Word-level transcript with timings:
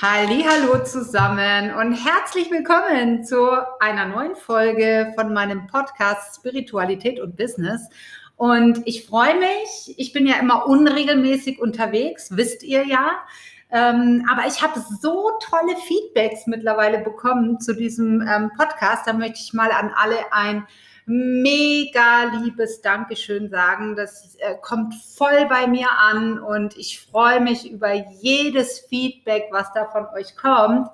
Hallo 0.00 0.84
zusammen 0.84 1.74
und 1.74 1.92
herzlich 1.92 2.52
willkommen 2.52 3.24
zu 3.24 3.50
einer 3.80 4.06
neuen 4.06 4.36
Folge 4.36 5.12
von 5.16 5.34
meinem 5.34 5.66
Podcast 5.66 6.36
Spiritualität 6.36 7.18
und 7.18 7.36
Business. 7.36 7.88
Und 8.36 8.80
ich 8.84 9.06
freue 9.06 9.36
mich, 9.40 9.94
ich 9.96 10.12
bin 10.12 10.24
ja 10.24 10.36
immer 10.36 10.66
unregelmäßig 10.66 11.60
unterwegs, 11.60 12.28
wisst 12.36 12.62
ihr 12.62 12.86
ja. 12.86 13.10
Ähm, 13.72 14.24
aber 14.30 14.46
ich 14.46 14.62
habe 14.62 14.80
so 15.00 15.32
tolle 15.40 15.76
Feedbacks 15.88 16.46
mittlerweile 16.46 17.00
bekommen 17.00 17.58
zu 17.58 17.74
diesem 17.74 18.20
ähm, 18.20 18.52
Podcast. 18.56 19.04
Da 19.04 19.14
möchte 19.14 19.40
ich 19.42 19.52
mal 19.52 19.72
an 19.72 19.90
alle 19.96 20.32
ein 20.32 20.64
mega 21.08 22.24
liebes 22.42 22.80
Dankeschön 22.82 23.48
sagen. 23.50 23.96
Das 23.96 24.36
äh, 24.36 24.54
kommt 24.60 24.94
voll 24.94 25.46
bei 25.48 25.66
mir 25.66 25.90
an 25.90 26.38
und 26.38 26.76
ich 26.76 27.00
freue 27.00 27.40
mich 27.40 27.70
über 27.70 27.92
jedes 27.92 28.80
Feedback, 28.80 29.48
was 29.50 29.72
da 29.72 29.86
von 29.86 30.06
euch 30.14 30.36
kommt. 30.36 30.88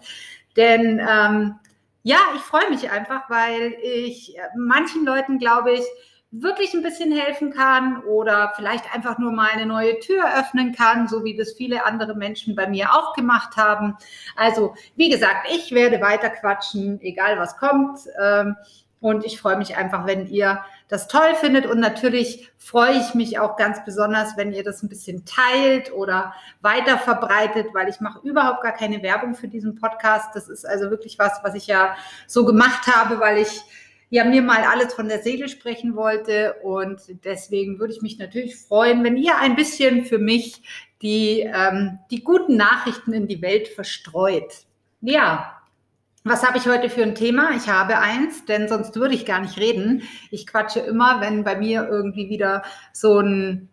Denn 0.56 1.00
ähm, 1.00 1.56
ja, 2.02 2.18
ich 2.36 2.42
freue 2.42 2.70
mich 2.70 2.90
einfach, 2.90 3.28
weil 3.28 3.74
ich 3.82 4.38
äh, 4.38 4.42
manchen 4.56 5.04
Leuten, 5.04 5.38
glaube 5.38 5.72
ich, 5.72 5.84
wirklich 6.30 6.74
ein 6.74 6.82
bisschen 6.82 7.12
helfen 7.12 7.52
kann 7.52 8.02
oder 8.04 8.52
vielleicht 8.56 8.92
einfach 8.92 9.18
nur 9.18 9.30
mal 9.30 9.50
eine 9.50 9.66
neue 9.66 9.98
Tür 10.00 10.24
öffnen 10.38 10.74
kann, 10.74 11.06
so 11.06 11.24
wie 11.24 11.36
das 11.36 11.52
viele 11.52 11.86
andere 11.86 12.14
Menschen 12.14 12.56
bei 12.56 12.68
mir 12.68 12.92
auch 12.92 13.14
gemacht 13.14 13.56
haben. 13.56 13.96
Also, 14.36 14.74
wie 14.96 15.08
gesagt, 15.08 15.48
ich 15.54 15.72
werde 15.72 16.00
weiter 16.00 16.30
quatschen, 16.30 17.00
egal 17.00 17.38
was 17.38 17.56
kommt. 17.56 18.00
Ähm, 18.20 18.56
und 19.04 19.26
ich 19.26 19.38
freue 19.38 19.58
mich 19.58 19.76
einfach, 19.76 20.06
wenn 20.06 20.28
ihr 20.28 20.64
das 20.88 21.08
toll 21.08 21.34
findet. 21.38 21.66
Und 21.66 21.78
natürlich 21.78 22.50
freue 22.56 22.94
ich 22.96 23.12
mich 23.12 23.38
auch 23.38 23.58
ganz 23.58 23.84
besonders, 23.84 24.38
wenn 24.38 24.54
ihr 24.54 24.64
das 24.64 24.82
ein 24.82 24.88
bisschen 24.88 25.26
teilt 25.26 25.92
oder 25.92 26.32
weiter 26.62 26.96
verbreitet, 26.96 27.66
weil 27.74 27.90
ich 27.90 28.00
mache 28.00 28.26
überhaupt 28.26 28.62
gar 28.62 28.72
keine 28.72 29.02
Werbung 29.02 29.34
für 29.34 29.46
diesen 29.46 29.74
Podcast. 29.74 30.34
Das 30.34 30.48
ist 30.48 30.64
also 30.64 30.88
wirklich 30.88 31.18
was, 31.18 31.38
was 31.42 31.54
ich 31.54 31.66
ja 31.66 31.94
so 32.26 32.46
gemacht 32.46 32.86
habe, 32.86 33.20
weil 33.20 33.36
ich 33.36 33.60
ja 34.08 34.24
mir 34.24 34.40
mal 34.40 34.64
alles 34.64 34.94
von 34.94 35.06
der 35.06 35.18
Seele 35.18 35.50
sprechen 35.50 35.96
wollte. 35.96 36.54
Und 36.62 37.02
deswegen 37.26 37.78
würde 37.78 37.92
ich 37.92 38.00
mich 38.00 38.18
natürlich 38.18 38.56
freuen, 38.56 39.04
wenn 39.04 39.18
ihr 39.18 39.36
ein 39.36 39.54
bisschen 39.54 40.06
für 40.06 40.18
mich 40.18 40.62
die, 41.02 41.40
ähm, 41.40 41.98
die 42.10 42.24
guten 42.24 42.56
Nachrichten 42.56 43.12
in 43.12 43.28
die 43.28 43.42
Welt 43.42 43.68
verstreut. 43.68 44.64
Ja, 45.02 45.53
was 46.24 46.42
habe 46.42 46.56
ich 46.56 46.66
heute 46.66 46.88
für 46.88 47.02
ein 47.02 47.14
Thema? 47.14 47.50
Ich 47.54 47.68
habe 47.68 47.98
eins, 47.98 48.46
denn 48.46 48.66
sonst 48.66 48.96
würde 48.96 49.14
ich 49.14 49.26
gar 49.26 49.40
nicht 49.40 49.58
reden. 49.58 50.02
Ich 50.30 50.46
quatsche 50.46 50.80
immer, 50.80 51.20
wenn 51.20 51.44
bei 51.44 51.56
mir 51.56 51.86
irgendwie 51.88 52.30
wieder 52.30 52.62
so 52.92 53.20
ein 53.20 53.68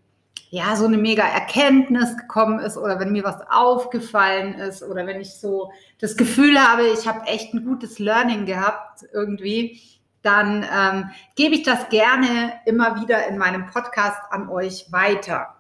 ja, 0.54 0.76
so 0.76 0.86
eine 0.86 0.98
mega 0.98 1.24
Erkenntnis 1.24 2.18
gekommen 2.18 2.60
ist 2.60 2.76
oder 2.76 3.00
wenn 3.00 3.14
mir 3.14 3.24
was 3.24 3.40
aufgefallen 3.50 4.56
ist 4.56 4.84
oder 4.84 5.08
wenn 5.08 5.22
ich 5.22 5.34
so 5.36 5.72
das 5.98 6.18
Gefühl 6.18 6.60
habe, 6.60 6.88
ich 6.88 7.08
habe 7.08 7.26
echt 7.26 7.54
ein 7.54 7.64
gutes 7.64 8.00
Learning 8.00 8.46
gehabt 8.46 9.06
irgendwie, 9.14 9.80
dann 10.24 10.68
ähm, 10.70 11.10
gebe 11.38 11.56
ich 11.56 11.64
das 11.64 11.88
gerne 11.88 12.60
immer 12.66 13.02
wieder 13.02 13.28
in 13.28 13.38
meinem 13.38 13.68
Podcast 13.68 14.20
an 14.30 14.50
euch 14.50 14.92
weiter. 14.92 15.56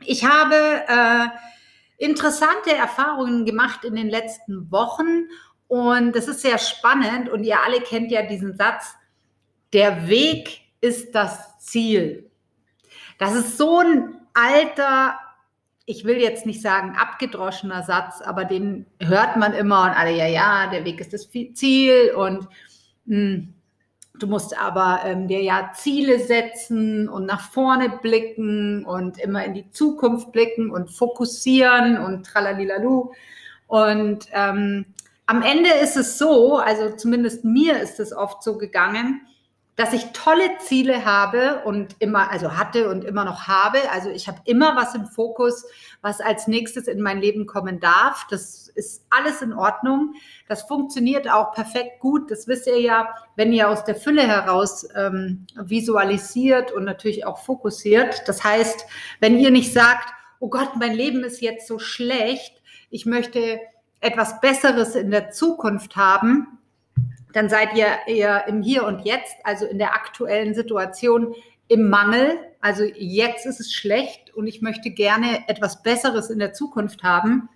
Ich 0.00 0.24
habe 0.24 0.54
äh, 0.88 1.26
interessante 1.98 2.74
Erfahrungen 2.74 3.44
gemacht 3.44 3.84
in 3.84 3.94
den 3.94 4.08
letzten 4.08 4.70
Wochen 4.72 5.26
und 5.68 6.16
das 6.16 6.28
ist 6.28 6.40
sehr 6.40 6.58
spannend 6.58 7.28
und 7.28 7.44
ihr 7.44 7.62
alle 7.64 7.80
kennt 7.80 8.10
ja 8.10 8.22
diesen 8.22 8.56
Satz, 8.56 8.94
der 9.72 10.08
Weg 10.08 10.62
ist 10.80 11.14
das 11.14 11.58
Ziel. 11.58 12.30
Das 13.18 13.34
ist 13.34 13.58
so 13.58 13.78
ein 13.80 14.16
alter, 14.32 15.18
ich 15.84 16.04
will 16.04 16.16
jetzt 16.16 16.46
nicht 16.46 16.62
sagen 16.62 16.96
abgedroschener 16.96 17.82
Satz, 17.82 18.22
aber 18.22 18.44
den 18.44 18.86
hört 19.00 19.36
man 19.36 19.52
immer 19.52 19.82
und 19.84 19.90
alle, 19.90 20.16
ja, 20.16 20.26
ja, 20.26 20.70
der 20.70 20.84
Weg 20.84 21.00
ist 21.00 21.12
das 21.12 21.30
Ziel 21.30 22.12
und 22.16 22.48
mh, 23.04 23.16
hm, 23.16 23.54
du 24.18 24.26
musst 24.26 24.58
aber 24.58 25.02
ähm, 25.04 25.28
dir 25.28 25.42
ja 25.42 25.72
Ziele 25.74 26.18
setzen 26.18 27.08
und 27.08 27.26
nach 27.26 27.40
vorne 27.50 27.98
blicken 28.02 28.84
und 28.84 29.18
immer 29.18 29.44
in 29.44 29.54
die 29.54 29.70
Zukunft 29.70 30.32
blicken 30.32 30.70
und 30.70 30.90
fokussieren 30.90 31.98
und 31.98 32.26
tralalilalu. 32.26 33.12
Und 33.66 34.26
ähm, 34.32 34.86
am 35.28 35.42
Ende 35.42 35.68
ist 35.68 35.98
es 35.98 36.16
so, 36.16 36.56
also 36.56 36.96
zumindest 36.96 37.44
mir 37.44 37.78
ist 37.80 38.00
es 38.00 38.14
oft 38.14 38.42
so 38.42 38.56
gegangen, 38.56 39.20
dass 39.76 39.92
ich 39.92 40.06
tolle 40.12 40.56
Ziele 40.58 41.04
habe 41.04 41.60
und 41.66 41.96
immer, 41.98 42.30
also 42.30 42.56
hatte 42.56 42.88
und 42.88 43.04
immer 43.04 43.26
noch 43.26 43.46
habe. 43.46 43.78
Also 43.92 44.08
ich 44.08 44.26
habe 44.26 44.40
immer 44.46 44.74
was 44.74 44.94
im 44.94 45.04
Fokus, 45.04 45.66
was 46.00 46.22
als 46.22 46.48
nächstes 46.48 46.88
in 46.88 47.02
mein 47.02 47.20
Leben 47.20 47.44
kommen 47.44 47.78
darf. 47.78 48.26
Das 48.30 48.68
ist 48.68 49.04
alles 49.10 49.42
in 49.42 49.52
Ordnung. 49.52 50.14
Das 50.48 50.62
funktioniert 50.62 51.30
auch 51.30 51.52
perfekt 51.52 52.00
gut. 52.00 52.30
Das 52.30 52.48
wisst 52.48 52.66
ihr 52.66 52.80
ja, 52.80 53.14
wenn 53.36 53.52
ihr 53.52 53.68
aus 53.68 53.84
der 53.84 53.96
Fülle 53.96 54.26
heraus 54.26 54.88
ähm, 54.96 55.46
visualisiert 55.56 56.72
und 56.72 56.84
natürlich 56.84 57.26
auch 57.26 57.36
fokussiert. 57.36 58.26
Das 58.26 58.42
heißt, 58.42 58.86
wenn 59.20 59.38
ihr 59.38 59.50
nicht 59.50 59.74
sagt, 59.74 60.08
oh 60.40 60.48
Gott, 60.48 60.70
mein 60.76 60.94
Leben 60.94 61.22
ist 61.22 61.42
jetzt 61.42 61.68
so 61.68 61.78
schlecht, 61.78 62.62
ich 62.88 63.04
möchte 63.04 63.60
etwas 64.00 64.40
Besseres 64.40 64.94
in 64.94 65.10
der 65.10 65.30
Zukunft 65.30 65.96
haben, 65.96 66.58
dann 67.32 67.48
seid 67.48 67.74
ihr 67.74 67.86
eher 68.06 68.46
im 68.48 68.62
Hier 68.62 68.84
und 68.84 69.04
Jetzt, 69.04 69.36
also 69.44 69.66
in 69.66 69.78
der 69.78 69.94
aktuellen 69.94 70.54
Situation 70.54 71.34
im 71.68 71.88
Mangel. 71.90 72.38
Also 72.60 72.84
jetzt 72.84 73.46
ist 73.46 73.60
es 73.60 73.72
schlecht 73.72 74.34
und 74.34 74.46
ich 74.46 74.62
möchte 74.62 74.90
gerne 74.90 75.48
etwas 75.48 75.82
Besseres 75.82 76.30
in 76.30 76.38
der 76.38 76.52
Zukunft 76.52 77.02
haben 77.02 77.48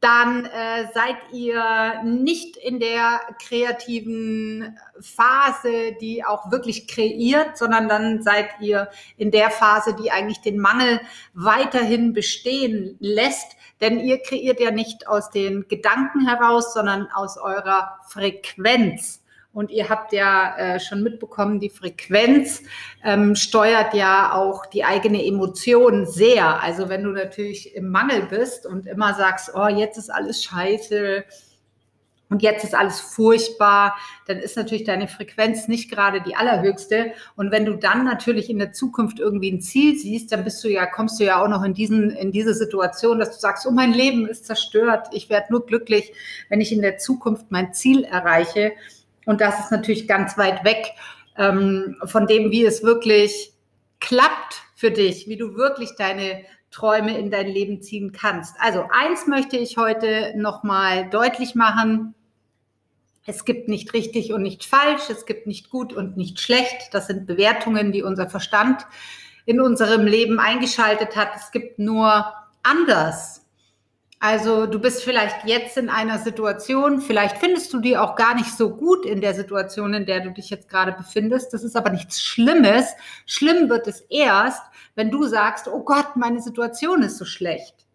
dann 0.00 0.44
äh, 0.44 0.86
seid 0.94 1.16
ihr 1.32 2.02
nicht 2.04 2.56
in 2.56 2.78
der 2.78 3.20
kreativen 3.44 4.78
Phase, 5.00 5.96
die 6.00 6.24
auch 6.24 6.52
wirklich 6.52 6.86
kreiert, 6.86 7.58
sondern 7.58 7.88
dann 7.88 8.22
seid 8.22 8.48
ihr 8.60 8.88
in 9.16 9.32
der 9.32 9.50
Phase, 9.50 9.96
die 9.96 10.12
eigentlich 10.12 10.40
den 10.40 10.58
Mangel 10.58 11.00
weiterhin 11.34 12.12
bestehen 12.12 12.96
lässt. 13.00 13.56
Denn 13.80 13.98
ihr 13.98 14.18
kreiert 14.18 14.60
ja 14.60 14.70
nicht 14.70 15.08
aus 15.08 15.30
den 15.30 15.66
Gedanken 15.66 16.26
heraus, 16.26 16.74
sondern 16.74 17.08
aus 17.12 17.36
eurer 17.36 17.98
Frequenz. 18.08 19.24
Und 19.52 19.70
ihr 19.70 19.88
habt 19.88 20.12
ja 20.12 20.56
äh, 20.56 20.80
schon 20.80 21.02
mitbekommen, 21.02 21.58
die 21.58 21.70
Frequenz 21.70 22.62
ähm, 23.02 23.34
steuert 23.34 23.94
ja 23.94 24.32
auch 24.32 24.66
die 24.66 24.84
eigene 24.84 25.24
Emotion 25.24 26.06
sehr. 26.06 26.62
Also 26.62 26.88
wenn 26.88 27.02
du 27.02 27.10
natürlich 27.10 27.74
im 27.74 27.88
Mangel 27.90 28.26
bist 28.26 28.66
und 28.66 28.86
immer 28.86 29.14
sagst, 29.14 29.50
oh, 29.54 29.68
jetzt 29.68 29.96
ist 29.96 30.10
alles 30.10 30.44
scheiße 30.44 31.24
und 32.30 32.42
jetzt 32.42 32.62
ist 32.62 32.74
alles 32.74 33.00
furchtbar, 33.00 33.96
dann 34.26 34.38
ist 34.38 34.56
natürlich 34.56 34.84
deine 34.84 35.08
Frequenz 35.08 35.66
nicht 35.66 35.90
gerade 35.90 36.20
die 36.20 36.36
allerhöchste. 36.36 37.12
Und 37.36 37.50
wenn 37.50 37.64
du 37.64 37.74
dann 37.74 38.04
natürlich 38.04 38.50
in 38.50 38.58
der 38.58 38.72
Zukunft 38.72 39.18
irgendwie 39.18 39.50
ein 39.50 39.62
Ziel 39.62 39.98
siehst, 39.98 40.30
dann 40.30 40.44
bist 40.44 40.62
du 40.62 40.68
ja, 40.68 40.84
kommst 40.86 41.18
du 41.18 41.24
ja 41.24 41.42
auch 41.42 41.48
noch 41.48 41.64
in 41.64 41.72
diesen, 41.72 42.10
in 42.10 42.30
diese 42.30 42.52
Situation, 42.52 43.18
dass 43.18 43.34
du 43.34 43.40
sagst, 43.40 43.66
oh, 43.66 43.70
mein 43.70 43.94
Leben 43.94 44.26
ist 44.26 44.44
zerstört. 44.44 45.08
Ich 45.12 45.30
werde 45.30 45.46
nur 45.50 45.64
glücklich, 45.64 46.12
wenn 46.50 46.60
ich 46.60 46.70
in 46.70 46.82
der 46.82 46.98
Zukunft 46.98 47.46
mein 47.50 47.72
Ziel 47.72 48.04
erreiche. 48.04 48.72
Und 49.28 49.42
das 49.42 49.60
ist 49.60 49.70
natürlich 49.70 50.08
ganz 50.08 50.38
weit 50.38 50.64
weg 50.64 50.94
ähm, 51.36 51.96
von 52.06 52.26
dem, 52.26 52.50
wie 52.50 52.64
es 52.64 52.82
wirklich 52.82 53.52
klappt 54.00 54.62
für 54.74 54.90
dich, 54.90 55.28
wie 55.28 55.36
du 55.36 55.54
wirklich 55.54 55.90
deine 55.98 56.46
Träume 56.70 57.18
in 57.18 57.30
dein 57.30 57.46
Leben 57.46 57.82
ziehen 57.82 58.12
kannst. 58.12 58.56
Also 58.58 58.86
eins 58.90 59.26
möchte 59.26 59.58
ich 59.58 59.76
heute 59.76 60.32
nochmal 60.34 61.10
deutlich 61.10 61.54
machen. 61.54 62.14
Es 63.26 63.44
gibt 63.44 63.68
nicht 63.68 63.92
richtig 63.92 64.32
und 64.32 64.40
nicht 64.40 64.64
falsch, 64.64 65.10
es 65.10 65.26
gibt 65.26 65.46
nicht 65.46 65.68
gut 65.68 65.92
und 65.92 66.16
nicht 66.16 66.40
schlecht. 66.40 66.94
Das 66.94 67.06
sind 67.06 67.26
Bewertungen, 67.26 67.92
die 67.92 68.02
unser 68.02 68.30
Verstand 68.30 68.86
in 69.44 69.60
unserem 69.60 70.06
Leben 70.06 70.40
eingeschaltet 70.40 71.16
hat. 71.16 71.36
Es 71.36 71.50
gibt 71.50 71.78
nur 71.78 72.32
anders. 72.62 73.44
Also 74.20 74.66
du 74.66 74.80
bist 74.80 75.04
vielleicht 75.04 75.44
jetzt 75.44 75.76
in 75.76 75.88
einer 75.88 76.18
Situation, 76.18 77.00
vielleicht 77.00 77.38
findest 77.38 77.72
du 77.72 77.78
die 77.78 77.96
auch 77.96 78.16
gar 78.16 78.34
nicht 78.34 78.56
so 78.56 78.74
gut 78.74 79.06
in 79.06 79.20
der 79.20 79.32
Situation, 79.32 79.94
in 79.94 80.06
der 80.06 80.20
du 80.20 80.32
dich 80.32 80.50
jetzt 80.50 80.68
gerade 80.68 80.90
befindest. 80.90 81.54
Das 81.54 81.62
ist 81.62 81.76
aber 81.76 81.90
nichts 81.90 82.20
Schlimmes. 82.20 82.86
Schlimm 83.26 83.68
wird 83.68 83.86
es 83.86 84.00
erst, 84.10 84.62
wenn 84.96 85.12
du 85.12 85.24
sagst, 85.24 85.68
oh 85.68 85.84
Gott, 85.84 86.16
meine 86.16 86.40
Situation 86.40 87.02
ist 87.02 87.18
so 87.18 87.24
schlecht. 87.24 87.86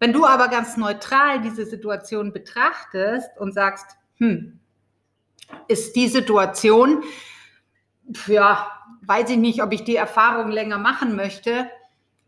Wenn 0.00 0.12
du 0.12 0.26
aber 0.26 0.48
ganz 0.48 0.76
neutral 0.76 1.40
diese 1.42 1.64
Situation 1.64 2.32
betrachtest 2.32 3.38
und 3.38 3.54
sagst, 3.54 3.86
hm, 4.16 4.58
ist 5.68 5.94
die 5.94 6.08
Situation, 6.08 7.04
ja, 8.26 8.68
weiß 9.02 9.30
ich 9.30 9.36
nicht, 9.36 9.62
ob 9.62 9.72
ich 9.72 9.84
die 9.84 9.94
Erfahrung 9.94 10.50
länger 10.50 10.78
machen 10.78 11.14
möchte, 11.14 11.70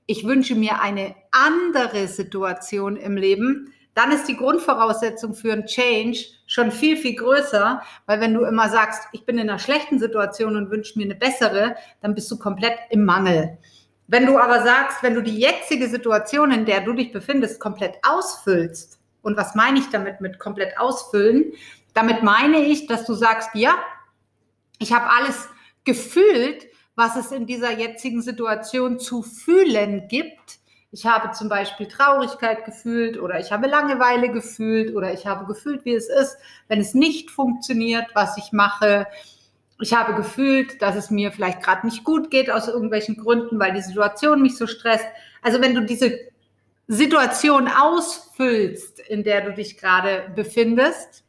ich 0.07 0.27
wünsche 0.27 0.55
mir 0.55 0.81
eine 0.81 1.15
andere 1.31 2.09
Situation 2.09 2.97
im 2.97 3.17
Leben, 3.17 3.73
dann 3.95 4.11
ist 4.11 4.27
die 4.27 4.37
Grundvoraussetzung 4.37 5.35
für 5.35 5.53
ein 5.53 5.67
Change 5.67 6.19
schon 6.47 6.73
viel, 6.73 6.97
viel 6.97 7.15
größer, 7.15 7.81
weil 8.07 8.21
wenn 8.21 8.35
du 8.35 8.45
immer 8.45 8.69
sagst, 8.69 9.03
ich 9.13 9.25
bin 9.25 9.39
in 9.39 9.49
einer 9.49 9.61
schlechten 9.61 9.99
Situation 9.99 10.57
und 10.57 10.71
wünsche 10.71 10.99
mir 10.99 11.05
eine 11.05 11.15
bessere, 11.15 11.77
dann 12.01 12.15
bist 12.15 12.31
du 12.31 12.39
komplett 12.39 12.77
im 12.91 13.05
Mangel. 13.05 13.57
Wenn 14.09 14.27
du 14.27 14.39
aber 14.39 14.63
sagst, 14.63 15.03
wenn 15.03 15.15
du 15.15 15.23
die 15.23 15.39
jetzige 15.39 15.89
Situation, 15.89 16.51
in 16.51 16.67
der 16.67 16.81
du 16.81 16.93
dich 16.93 17.13
befindest, 17.13 17.61
komplett 17.61 17.95
ausfüllst, 18.03 18.99
Und 19.23 19.39
was 19.39 19.55
meine 19.55 19.79
ich 19.79 19.89
damit 19.89 20.21
mit 20.21 20.39
komplett 20.39 20.79
ausfüllen? 20.79 21.55
Damit 21.95 22.23
meine 22.23 22.63
ich, 22.63 22.87
dass 22.87 23.07
du 23.07 23.15
sagst, 23.15 23.49
ja, 23.55 23.75
ich 24.79 24.93
habe 24.93 25.09
alles 25.09 25.49
gefühlt, 25.85 26.67
was 26.97 27.17
es 27.17 27.33
in 27.33 27.47
dieser 27.47 27.77
jetzigen 27.77 28.23
Situation 28.23 28.99
zu 28.99 29.23
fühlen 29.23 30.09
gibt. 30.09 30.59
Ich 30.93 31.07
habe 31.07 31.33
zum 31.33 31.49
Beispiel 31.49 31.89
Traurigkeit 31.89 32.65
gefühlt 32.65 33.19
oder 33.19 33.41
ich 33.41 33.51
habe 33.51 33.67
Langeweile 33.67 34.31
gefühlt 34.31 34.95
oder 34.95 35.13
ich 35.13 35.27
habe 35.27 35.45
gefühlt, 35.47 35.85
wie 35.85 35.95
es 35.95 36.09
ist, 36.09 36.37
wenn 36.69 36.81
es 36.81 36.95
nicht 36.95 37.33
funktioniert, 37.33 38.07
was 38.15 38.39
ich 38.39 38.53
mache. 38.53 39.07
Ich 39.81 39.93
habe 39.93 40.15
gefühlt, 40.15 40.81
dass 40.81 40.95
es 40.95 41.11
mir 41.11 41.33
vielleicht 41.33 41.63
gerade 41.63 41.85
nicht 41.85 42.05
gut 42.05 42.31
geht 42.31 42.49
aus 42.49 42.69
irgendwelchen 42.69 43.17
Gründen, 43.17 43.59
weil 43.59 43.75
die 43.75 43.83
Situation 43.83 44.41
mich 44.41 44.57
so 44.57 44.69
stresst. 44.69 45.07
Also 45.43 45.61
wenn 45.61 45.75
du 45.75 45.83
diese 45.83 46.17
Situation 46.87 47.67
ausfüllst, 47.69 49.01
in 49.01 49.25
der 49.25 49.41
du 49.41 49.53
dich 49.53 49.79
gerade 49.79 50.31
befindest, 50.37 51.24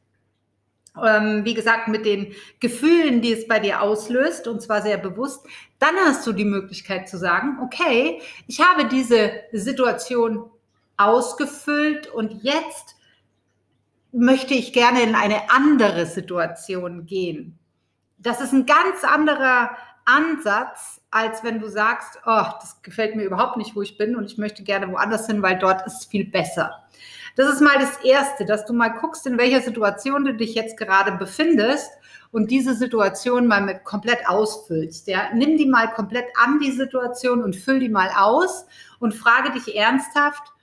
wie 0.96 1.54
gesagt, 1.54 1.88
mit 1.88 2.06
den 2.06 2.34
Gefühlen, 2.60 3.22
die 3.22 3.34
es 3.34 3.48
bei 3.48 3.60
dir 3.60 3.82
auslöst, 3.82 4.48
und 4.48 4.62
zwar 4.62 4.82
sehr 4.82 4.98
bewusst, 4.98 5.46
dann 5.80 5.96
hast 6.06 6.26
du 6.26 6.32
die 6.32 6.46
Möglichkeit 6.46 7.10
zu 7.10 7.18
sagen, 7.18 7.60
okay, 7.62 8.22
ich 8.48 8.62
habe 8.62 8.86
diese 8.86 9.32
Situation 9.52 10.50
ausgefüllt 10.98 12.08
und 12.08 12.44
jetzt 12.44 12.96
möchte 14.12 14.54
ich 14.54 14.72
gerne 14.72 15.02
in 15.02 15.16
eine 15.16 15.50
andere 15.50 16.06
Situation 16.06 17.06
gehen. 17.06 17.60
Das 18.18 18.40
ist 18.40 18.54
ein 18.54 18.66
ganz 18.66 19.04
anderer 19.04 19.72
Ansatz, 20.06 21.02
als 21.12 21.44
wenn 21.44 21.60
du 21.60 21.68
sagst, 21.68 22.20
oh, 22.26 22.44
das 22.62 22.82
gefällt 22.82 23.16
mir 23.16 23.24
überhaupt 23.24 23.58
nicht, 23.58 23.76
wo 23.76 23.82
ich 23.82 23.98
bin 23.98 24.16
und 24.16 24.26
ich 24.26 24.38
möchte 24.38 24.64
gerne 24.64 24.90
woanders 24.90 25.28
hin, 25.28 25.42
weil 25.42 25.60
dort 25.60 25.86
ist 25.86 26.02
es 26.02 26.06
viel 26.06 26.26
besser. 26.26 26.84
Das 27.36 27.52
ist 27.52 27.62
mal 27.62 27.78
das 27.78 27.98
Erste, 28.04 28.46
dass 28.46 28.66
du 28.66 28.74
mal 28.74 28.90
guckst, 28.90 29.28
in 29.28 29.38
welcher 29.38 29.62
Situation 29.62 30.24
du 30.24 30.34
dich 30.34 30.56
jetzt 30.56 30.78
gerade 30.78 31.12
befindest 31.14 31.92
und 32.32 32.50
diese 32.50 32.76
Situation 32.76 33.48
mal 33.48 33.62
mit 33.62 33.84
komplett 33.84 34.28
ausfüllst. 34.28 35.08
Ja? 35.08 35.30
Nimm 35.34 35.58
die 35.58 35.66
mal 35.66 35.92
komplett 35.94 36.26
an, 36.42 36.60
die 36.60 36.72
Situation, 36.72 37.44
und 37.44 37.56
füll 37.56 37.80
die 37.80 37.90
mal 37.90 38.10
aus 38.16 38.66
und 39.00 39.14
frage 39.14 39.52
dich 39.52 39.76
ernsthaft, 39.76 40.54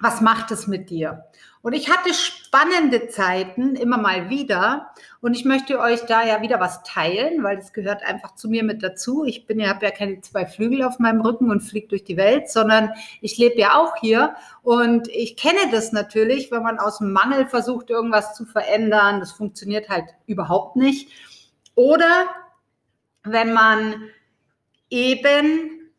was 0.00 0.20
macht 0.20 0.50
es 0.50 0.66
mit 0.66 0.90
dir? 0.90 1.24
Und 1.62 1.74
ich 1.74 1.90
hatte 1.90 2.14
spannende 2.14 3.08
Zeiten 3.08 3.76
immer 3.76 3.98
mal 3.98 4.30
wieder 4.30 4.92
und 5.20 5.34
ich 5.34 5.44
möchte 5.44 5.78
euch 5.78 6.00
da 6.06 6.24
ja 6.24 6.40
wieder 6.40 6.58
was 6.58 6.82
teilen, 6.84 7.42
weil 7.42 7.56
das 7.56 7.74
gehört 7.74 8.02
einfach 8.02 8.34
zu 8.34 8.48
mir 8.48 8.64
mit 8.64 8.82
dazu. 8.82 9.24
Ich 9.24 9.46
bin 9.46 9.60
ja 9.60 9.68
habe 9.68 9.84
ja 9.84 9.90
keine 9.90 10.22
zwei 10.22 10.46
Flügel 10.46 10.82
auf 10.82 10.98
meinem 10.98 11.20
Rücken 11.20 11.50
und 11.50 11.60
fliege 11.60 11.88
durch 11.88 12.02
die 12.02 12.16
Welt, 12.16 12.50
sondern 12.50 12.92
ich 13.20 13.36
lebe 13.36 13.58
ja 13.58 13.76
auch 13.76 13.94
hier 14.00 14.34
und 14.62 15.08
ich 15.08 15.36
kenne 15.36 15.70
das 15.70 15.92
natürlich, 15.92 16.50
wenn 16.50 16.62
man 16.62 16.78
aus 16.78 16.98
dem 16.98 17.12
Mangel 17.12 17.46
versucht 17.46 17.90
irgendwas 17.90 18.34
zu 18.34 18.46
verändern, 18.46 19.20
das 19.20 19.32
funktioniert 19.32 19.90
halt 19.90 20.06
überhaupt 20.26 20.76
nicht. 20.76 21.10
Oder 21.74 22.26
wenn 23.22 23.52
man 23.52 24.08
eben 24.88 25.90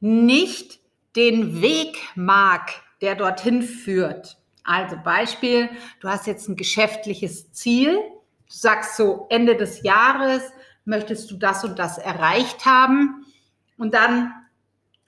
nicht 0.00 0.80
den 1.14 1.62
Weg 1.62 1.96
mag, 2.16 2.72
der 3.00 3.14
dorthin 3.14 3.62
führt. 3.62 4.38
Also 4.64 4.96
Beispiel, 4.96 5.68
du 6.00 6.08
hast 6.08 6.26
jetzt 6.26 6.48
ein 6.48 6.56
geschäftliches 6.56 7.52
Ziel, 7.52 7.96
du 7.96 8.00
sagst 8.48 8.96
so, 8.96 9.26
Ende 9.28 9.56
des 9.56 9.82
Jahres 9.82 10.42
möchtest 10.86 11.30
du 11.30 11.36
das 11.36 11.64
und 11.64 11.78
das 11.78 11.98
erreicht 11.98 12.64
haben. 12.64 13.26
Und 13.76 13.94
dann 13.94 14.32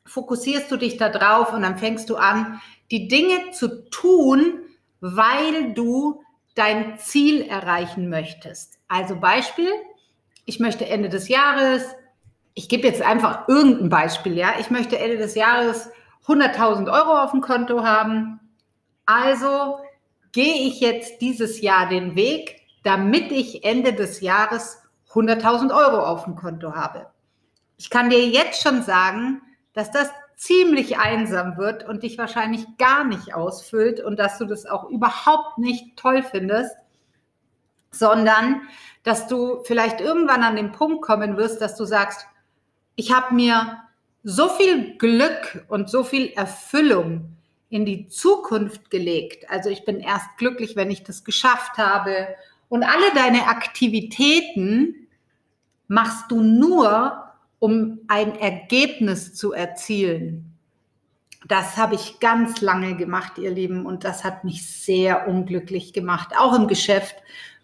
fokussierst 0.05 0.71
du 0.71 0.77
dich 0.77 0.99
da 0.99 1.09
drauf 1.09 1.53
und 1.53 1.63
dann 1.63 1.79
fängst 1.79 2.11
du 2.11 2.17
an, 2.17 2.61
die 2.91 3.09
Dinge 3.09 3.51
zu 3.53 3.89
tun, 3.91 4.61
weil 5.01 5.73
du 5.73 6.23
dein 6.55 6.99
Ziel 6.99 7.43
erreichen 7.43 8.09
möchtest. 8.09 8.79
Also 8.89 9.17
Beispiel, 9.17 9.71
ich 10.45 10.61
möchte 10.61 10.87
Ende 10.87 11.09
des 11.09 11.29
Jahres, 11.29 11.83
ich 12.55 12.69
gebe 12.69 12.87
jetzt 12.87 13.03
einfach 13.03 13.49
irgendein 13.49 13.89
Beispiel, 13.89 14.37
ja, 14.37 14.55
ich 14.61 14.71
möchte 14.71 14.99
Ende 14.99 15.17
des 15.17 15.35
Jahres 15.35 15.91
100.000 16.27 16.91
Euro 16.93 17.23
auf 17.23 17.33
dem 17.33 17.41
Konto 17.41 17.85
haben 17.85 18.41
also 19.07 19.79
gehe 20.33 20.67
ich 20.69 20.81
jetzt 20.81 21.21
dieses 21.21 21.61
Jahr 21.61 21.89
den 21.89 22.15
Weg, 22.15 22.61
damit 22.83 23.33
ich 23.33 23.65
Ende 23.65 23.95
des 23.95 24.21
Jahres 24.21 24.83
100.000 25.13 25.75
Euro 25.75 26.05
auf 26.05 26.25
dem 26.25 26.37
Konto 26.37 26.75
habe. 26.75 27.07
Ich 27.79 27.89
kann 27.89 28.11
dir 28.11 28.27
jetzt 28.29 28.63
schon 28.63 28.83
sagen, 28.83 29.41
dass 29.73 29.91
das 29.91 30.11
ziemlich 30.37 30.99
einsam 30.99 31.57
wird 31.57 31.89
und 31.89 32.03
dich 32.03 32.19
wahrscheinlich 32.19 32.67
gar 32.77 33.05
nicht 33.05 33.35
ausfüllt 33.35 34.01
und 34.01 34.19
dass 34.19 34.39
du 34.39 34.45
das 34.45 34.67
auch 34.67 34.91
überhaupt 34.91 35.59
nicht 35.59 35.97
toll 35.97 36.23
findest, 36.23 36.77
sondern 37.91 38.63
dass 39.03 39.29
du 39.29 39.63
vielleicht 39.65 40.01
irgendwann 40.01 40.43
an 40.43 40.57
den 40.57 40.73
Punkt 40.73 41.03
kommen 41.03 41.37
wirst, 41.37 41.61
dass 41.63 41.77
du 41.77 41.85
sagst, 41.85 42.27
ich 42.97 43.13
habe 43.15 43.35
mir 43.35 43.79
so 44.23 44.49
viel 44.49 44.99
Glück 44.99 45.65
und 45.69 45.89
so 45.89 46.05
viel 46.05 46.33
Erfüllung 46.33 47.36
in 47.69 47.85
die 47.85 48.09
Zukunft 48.09 48.91
gelegt. 48.91 49.51
Also 49.51 49.71
ich 49.71 49.85
bin 49.85 50.01
erst 50.01 50.37
glücklich, 50.39 50.77
wenn 50.77 50.91
ich 50.91 51.03
das 51.03 51.25
geschafft 51.25 51.79
habe. 51.79 52.29
Und 52.69 52.85
alle 52.85 53.13
deine 53.15 53.49
Aktivitäten 53.49 55.09
machst 55.89 56.31
du 56.31 56.43
nur, 56.43 57.23
um 57.59 58.01
ein 58.09 58.39
Ergebnis 58.39 59.35
zu 59.35 59.53
erzielen. 59.53 60.53
Das 61.49 61.77
habe 61.77 61.95
ich 61.95 62.19
ganz 62.19 62.61
lange 62.61 62.97
gemacht, 62.97 63.39
ihr 63.39 63.53
Lieben, 63.53 63.87
und 63.87 64.05
das 64.05 64.25
hat 64.25 64.43
mich 64.43 64.69
sehr 64.69 65.29
unglücklich 65.29 65.93
gemacht, 65.93 66.31
auch 66.37 66.55
im 66.55 66.67
Geschäft, 66.67 67.15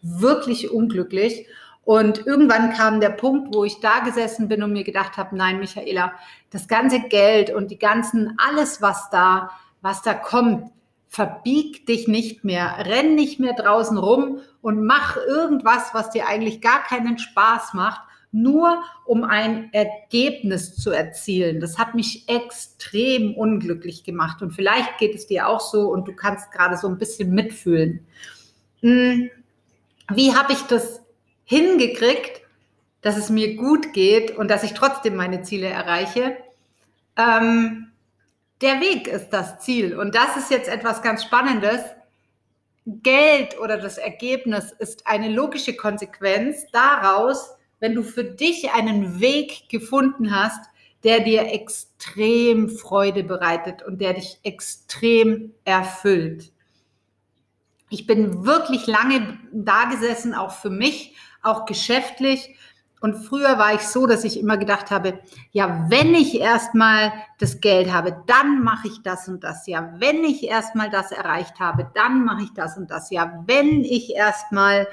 wirklich 0.03 0.71
unglücklich. 0.71 1.47
Und 1.85 2.27
irgendwann 2.27 2.73
kam 2.73 3.01
der 3.01 3.11
Punkt, 3.11 3.53
wo 3.55 3.65
ich 3.65 3.81
da 3.81 4.01
gesessen 4.01 4.49
bin 4.49 4.63
und 4.63 4.73
mir 4.73 4.85
gedacht 4.85 5.17
habe, 5.17 5.37
nein, 5.37 5.59
Michaela, 5.59 6.13
das 6.51 6.69
ganze 6.69 7.01
Geld 7.01 7.51
und 7.51 7.73
die 7.73 7.79
ganzen, 7.79 8.37
alles, 8.39 8.81
was 8.81 9.11
da 9.11 9.51
was 9.83 10.03
da 10.03 10.15
kommt. 10.15 10.71
Verbieg 11.09 11.87
dich 11.87 12.09
nicht 12.09 12.43
mehr, 12.43 12.87
renn 12.87 13.15
nicht 13.15 13.39
mehr 13.39 13.53
draußen 13.53 13.99
rum 13.99 14.39
und 14.63 14.83
mach 14.83 15.19
irgendwas, 15.19 15.93
was 15.93 16.09
dir 16.09 16.27
eigentlich 16.27 16.63
gar 16.63 16.83
keinen 16.85 17.19
Spaß 17.19 17.75
macht, 17.75 18.01
nur 18.31 18.83
um 19.05 19.23
ein 19.25 19.71
Ergebnis 19.75 20.75
zu 20.75 20.91
erzielen. 20.91 21.61
Das 21.61 21.77
hat 21.77 21.95
mich 21.95 22.27
extrem 22.31 23.35
unglücklich 23.35 24.05
gemacht 24.05 24.41
und 24.41 24.53
vielleicht 24.53 24.97
geht 24.97 25.15
es 25.15 25.27
dir 25.27 25.49
auch 25.49 25.61
so 25.61 25.91
und 25.91 26.09
du 26.09 26.15
kannst 26.15 26.51
gerade 26.51 26.79
so 26.79 26.89
ein 26.89 26.97
bisschen 26.97 27.35
mitfühlen. 27.35 28.07
Hm, 28.81 29.31
wie 30.15 30.35
habe 30.35 30.55
ich 30.55 30.63
das 30.63 31.03
hingekriegt, 31.45 32.41
dass 33.03 33.19
es 33.19 33.29
mir 33.29 33.57
gut 33.57 33.93
geht 33.93 34.31
und 34.37 34.49
dass 34.49 34.65
ich 34.65 34.73
trotzdem 34.73 35.17
meine 35.17 35.43
Ziele 35.43 35.67
erreiche? 35.67 36.39
Ähm, 37.19 37.92
der 38.63 38.81
Weg 38.81 39.09
ist 39.09 39.31
das 39.31 39.59
Ziel. 39.61 39.99
Und 39.99 40.15
das 40.15 40.37
ist 40.37 40.51
jetzt 40.51 40.69
etwas 40.69 41.03
ganz 41.03 41.25
Spannendes. 41.25 41.81
Geld 42.85 43.59
oder 43.61 43.77
das 43.77 43.99
Ergebnis 43.99 44.73
ist 44.79 45.07
eine 45.07 45.29
logische 45.29 45.77
Konsequenz 45.77 46.67
daraus, 46.73 47.51
wenn 47.81 47.95
du 47.95 48.03
für 48.03 48.25
dich 48.25 48.73
einen 48.73 49.21
Weg 49.21 49.69
gefunden 49.69 50.35
hast, 50.35 50.65
der 51.05 51.21
dir 51.21 51.53
extrem 51.53 52.69
Freude 52.69 53.25
bereitet 53.25 53.83
und 53.83 54.01
der 54.01 54.15
dich 54.15 54.39
extrem 54.45 55.53
erfüllt. 55.65 56.53
Ich 57.91 58.07
bin 58.07 58.47
wirklich 58.47 58.87
lange 58.87 59.39
da 59.53 59.85
gesessen, 59.85 60.35
auch 60.35 60.53
für 60.53 60.71
mich, 60.71 61.15
auch 61.43 61.67
geschäftlich 61.67 62.57
und 63.03 63.17
früher 63.17 63.59
war 63.59 63.75
ich 63.75 63.81
so, 63.81 64.07
dass 64.07 64.23
ich 64.23 64.39
immer 64.39 64.57
gedacht 64.57 64.93
habe, 64.93 65.19
ja, 65.51 65.87
wenn 65.89 66.15
ich 66.15 66.41
erstmal 66.41 67.13
das 67.41 67.61
Geld 67.61 67.93
habe, 67.93 68.23
dann 68.29 68.63
mache 68.63 68.87
ich 68.87 69.03
das 69.03 69.27
und 69.27 69.43
das. 69.43 69.67
Ja, 69.67 69.93
wenn 69.99 70.23
ich 70.23 70.45
erstmal 70.45 70.89
das 70.89 71.11
erreicht 71.11 71.59
habe, 71.59 71.91
dann 71.95 72.25
mache 72.25 72.45
ich 72.45 72.55
das 72.55 72.77
und 72.79 72.93
das. 72.93 73.11
Ja, 73.11 73.43
wenn 73.47 73.83
ich 73.85 74.15
erstmal 74.15 74.87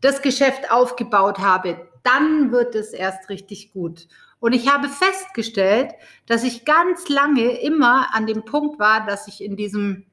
das 0.00 0.22
Geschäft 0.22 0.70
aufgebaut 0.70 1.40
habe, 1.40 1.88
dann 2.04 2.52
wird 2.52 2.76
es 2.76 2.92
erst 2.92 3.28
richtig 3.28 3.72
gut. 3.72 4.06
Und 4.38 4.52
ich 4.52 4.72
habe 4.72 4.88
festgestellt, 4.88 5.90
dass 6.26 6.44
ich 6.44 6.64
ganz 6.64 7.08
lange 7.08 7.60
immer 7.62 8.14
an 8.14 8.28
dem 8.28 8.44
Punkt 8.44 8.78
war, 8.78 9.06
dass 9.06 9.26
ich 9.26 9.42
in 9.42 9.56
diesem 9.56 10.06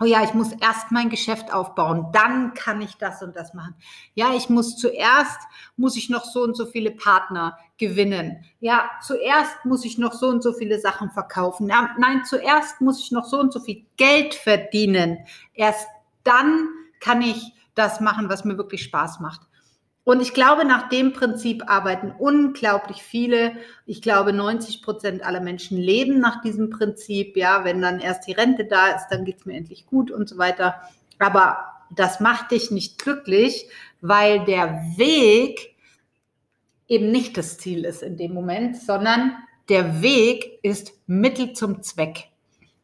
oh 0.00 0.06
ja, 0.06 0.24
ich 0.24 0.32
muss 0.32 0.52
erst 0.52 0.90
mein 0.90 1.10
Geschäft 1.10 1.52
aufbauen, 1.52 2.06
dann 2.12 2.54
kann 2.54 2.80
ich 2.80 2.96
das 2.96 3.22
und 3.22 3.36
das 3.36 3.52
machen. 3.52 3.74
Ja, 4.14 4.34
ich 4.34 4.48
muss 4.48 4.76
zuerst, 4.76 5.38
muss 5.76 5.96
ich 5.96 6.08
noch 6.08 6.24
so 6.24 6.42
und 6.42 6.56
so 6.56 6.66
viele 6.66 6.90
Partner 6.90 7.58
gewinnen. 7.76 8.44
Ja, 8.60 8.90
zuerst 9.02 9.64
muss 9.64 9.84
ich 9.84 9.98
noch 9.98 10.14
so 10.14 10.28
und 10.28 10.42
so 10.42 10.52
viele 10.54 10.80
Sachen 10.80 11.10
verkaufen. 11.10 11.68
Ja, 11.68 11.94
nein, 11.98 12.24
zuerst 12.24 12.80
muss 12.80 12.98
ich 13.00 13.12
noch 13.12 13.26
so 13.26 13.38
und 13.38 13.52
so 13.52 13.60
viel 13.60 13.84
Geld 13.96 14.34
verdienen. 14.34 15.18
Erst 15.52 15.86
dann 16.24 16.68
kann 17.00 17.20
ich 17.20 17.52
das 17.74 18.00
machen, 18.00 18.28
was 18.28 18.44
mir 18.44 18.56
wirklich 18.56 18.82
Spaß 18.82 19.20
macht. 19.20 19.42
Und 20.10 20.20
ich 20.20 20.34
glaube, 20.34 20.64
nach 20.64 20.88
dem 20.88 21.12
Prinzip 21.12 21.70
arbeiten 21.70 22.12
unglaublich 22.18 23.00
viele. 23.00 23.52
Ich 23.86 24.02
glaube, 24.02 24.32
90 24.32 24.82
Prozent 24.82 25.24
aller 25.24 25.38
Menschen 25.38 25.78
leben 25.78 26.18
nach 26.18 26.42
diesem 26.42 26.68
Prinzip. 26.68 27.36
Ja, 27.36 27.64
wenn 27.64 27.80
dann 27.80 28.00
erst 28.00 28.26
die 28.26 28.32
Rente 28.32 28.64
da 28.64 28.88
ist, 28.88 29.06
dann 29.10 29.24
geht 29.24 29.38
es 29.38 29.46
mir 29.46 29.56
endlich 29.56 29.86
gut 29.86 30.10
und 30.10 30.28
so 30.28 30.36
weiter. 30.36 30.80
Aber 31.20 31.58
das 31.94 32.18
macht 32.18 32.50
dich 32.50 32.72
nicht 32.72 32.98
glücklich, 32.98 33.68
weil 34.00 34.44
der 34.46 34.82
Weg 34.96 35.76
eben 36.88 37.12
nicht 37.12 37.36
das 37.36 37.58
Ziel 37.58 37.84
ist 37.84 38.02
in 38.02 38.16
dem 38.16 38.34
Moment, 38.34 38.78
sondern 38.78 39.36
der 39.68 40.02
Weg 40.02 40.58
ist 40.64 40.92
Mittel 41.06 41.52
zum 41.52 41.84
Zweck. 41.84 42.30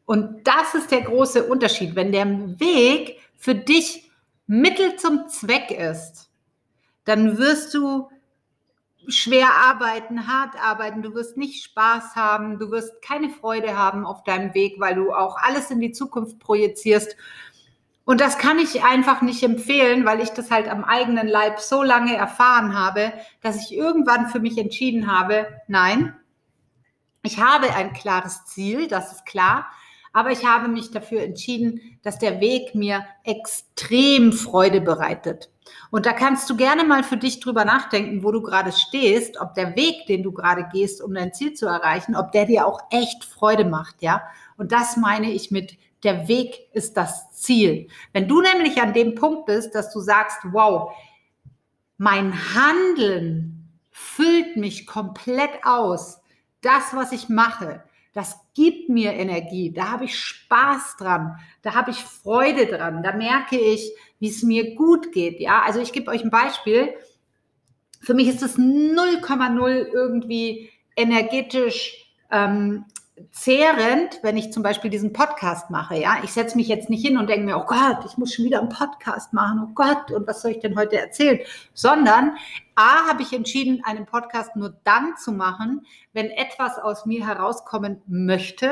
Und 0.05 0.47
das 0.47 0.75
ist 0.75 0.91
der 0.91 1.01
große 1.01 1.43
Unterschied. 1.43 1.93
Wenn 1.93 2.13
der 2.13 2.25
Weg 2.57 3.17
für 3.35 3.53
dich 3.53 4.09
Mittel 4.45 4.95
zum 4.95 5.27
Zweck 5.27 5.71
ist, 5.71 6.26
dann 7.07 7.37
wirst 7.37 7.73
du 7.73 8.09
schwer 9.07 9.47
arbeiten, 9.53 10.27
hart 10.27 10.55
arbeiten, 10.61 11.01
du 11.01 11.13
wirst 11.13 11.37
nicht 11.37 11.63
Spaß 11.63 12.15
haben, 12.15 12.59
du 12.59 12.69
wirst 12.69 13.01
keine 13.01 13.29
Freude 13.29 13.77
haben 13.77 14.05
auf 14.05 14.23
deinem 14.23 14.53
Weg, 14.53 14.75
weil 14.79 14.95
du 14.95 15.13
auch 15.13 15.37
alles 15.37 15.71
in 15.71 15.79
die 15.79 15.93
Zukunft 15.93 16.37
projizierst. 16.39 17.15
Und 18.03 18.19
das 18.19 18.37
kann 18.37 18.59
ich 18.59 18.83
einfach 18.83 19.21
nicht 19.21 19.41
empfehlen, 19.43 20.05
weil 20.05 20.19
ich 20.19 20.31
das 20.31 20.51
halt 20.51 20.67
am 20.67 20.83
eigenen 20.83 21.27
Leib 21.27 21.61
so 21.61 21.81
lange 21.81 22.15
erfahren 22.15 22.77
habe, 22.77 23.13
dass 23.41 23.55
ich 23.55 23.77
irgendwann 23.77 24.27
für 24.27 24.41
mich 24.41 24.57
entschieden 24.57 25.09
habe, 25.09 25.47
nein, 25.67 26.13
ich 27.23 27.39
habe 27.39 27.73
ein 27.73 27.93
klares 27.93 28.45
Ziel, 28.45 28.87
das 28.87 29.13
ist 29.13 29.25
klar, 29.25 29.67
aber 30.11 30.31
ich 30.31 30.45
habe 30.45 30.67
mich 30.67 30.91
dafür 30.91 31.21
entschieden, 31.21 31.99
dass 32.03 32.19
der 32.19 32.41
Weg 32.41 32.75
mir 32.75 33.05
extrem 33.23 34.33
Freude 34.33 34.81
bereitet. 34.81 35.49
Und 35.91 36.05
da 36.05 36.13
kannst 36.13 36.49
du 36.49 36.55
gerne 36.55 36.83
mal 36.83 37.03
für 37.03 37.17
dich 37.17 37.39
drüber 37.39 37.65
nachdenken, 37.65 38.23
wo 38.23 38.31
du 38.31 38.41
gerade 38.41 38.71
stehst, 38.71 39.39
ob 39.39 39.53
der 39.53 39.75
Weg, 39.75 40.05
den 40.07 40.23
du 40.23 40.31
gerade 40.31 40.67
gehst, 40.71 41.01
um 41.01 41.13
dein 41.13 41.33
Ziel 41.33 41.53
zu 41.53 41.65
erreichen, 41.65 42.15
ob 42.15 42.31
der 42.31 42.45
dir 42.45 42.65
auch 42.65 42.81
echt 42.91 43.23
Freude 43.23 43.65
macht, 43.65 44.01
ja? 44.01 44.23
Und 44.57 44.71
das 44.71 44.97
meine 44.97 45.31
ich 45.31 45.51
mit 45.51 45.77
der 46.03 46.27
Weg 46.27 46.69
ist 46.73 46.95
das 46.95 47.31
Ziel. 47.31 47.87
Wenn 48.13 48.27
du 48.27 48.41
nämlich 48.41 48.81
an 48.81 48.93
dem 48.93 49.15
Punkt 49.15 49.45
bist, 49.45 49.73
dass 49.73 49.91
du 49.91 49.99
sagst, 49.99 50.39
wow, 50.51 50.91
mein 51.97 52.33
Handeln 52.53 53.69
füllt 53.91 54.57
mich 54.57 54.85
komplett 54.85 55.63
aus, 55.63 56.21
das, 56.61 56.93
was 56.93 57.11
ich 57.11 57.29
mache, 57.29 57.83
das 58.13 58.39
gibt 58.53 58.89
mir 58.89 59.13
Energie, 59.13 59.71
da 59.71 59.91
habe 59.91 60.05
ich 60.05 60.17
Spaß 60.17 60.97
dran, 60.97 61.37
da 61.61 61.75
habe 61.75 61.91
ich 61.91 62.03
Freude 62.03 62.65
dran, 62.65 63.03
da 63.03 63.13
merke 63.13 63.59
ich, 63.59 63.91
wie 64.19 64.29
es 64.29 64.43
mir 64.43 64.75
gut 64.75 65.11
geht. 65.11 65.39
Ja, 65.39 65.61
also 65.63 65.79
ich 65.79 65.93
gebe 65.93 66.11
euch 66.11 66.23
ein 66.23 66.31
Beispiel. 66.31 66.93
Für 68.01 68.13
mich 68.13 68.27
ist 68.27 68.43
es 68.43 68.57
0,0 68.57 69.87
irgendwie 69.91 70.69
energetisch 70.95 72.13
ähm, 72.31 72.85
zehrend, 73.31 74.19
wenn 74.21 74.37
ich 74.37 74.51
zum 74.51 74.61
Beispiel 74.61 74.91
diesen 74.91 75.13
Podcast 75.13 75.69
mache. 75.69 75.95
Ja, 75.95 76.19
ich 76.23 76.31
setze 76.31 76.55
mich 76.55 76.67
jetzt 76.67 76.89
nicht 76.89 77.05
hin 77.05 77.17
und 77.17 77.29
denke 77.29 77.45
mir, 77.45 77.57
oh 77.57 77.65
Gott, 77.65 78.05
ich 78.05 78.17
muss 78.17 78.33
schon 78.33 78.45
wieder 78.45 78.59
einen 78.59 78.69
Podcast 78.69 79.33
machen. 79.33 79.61
Oh 79.63 79.73
Gott, 79.73 80.11
und 80.11 80.27
was 80.27 80.41
soll 80.41 80.51
ich 80.51 80.59
denn 80.59 80.77
heute 80.77 80.99
erzählen? 80.99 81.39
Sondern 81.73 82.35
A, 82.75 83.07
habe 83.07 83.23
ich 83.23 83.33
entschieden, 83.33 83.81
einen 83.83 84.05
Podcast 84.05 84.55
nur 84.55 84.75
dann 84.83 85.17
zu 85.17 85.31
machen, 85.31 85.85
wenn 86.13 86.29
etwas 86.29 86.77
aus 86.77 87.05
mir 87.05 87.25
herauskommen 87.25 88.01
möchte, 88.07 88.71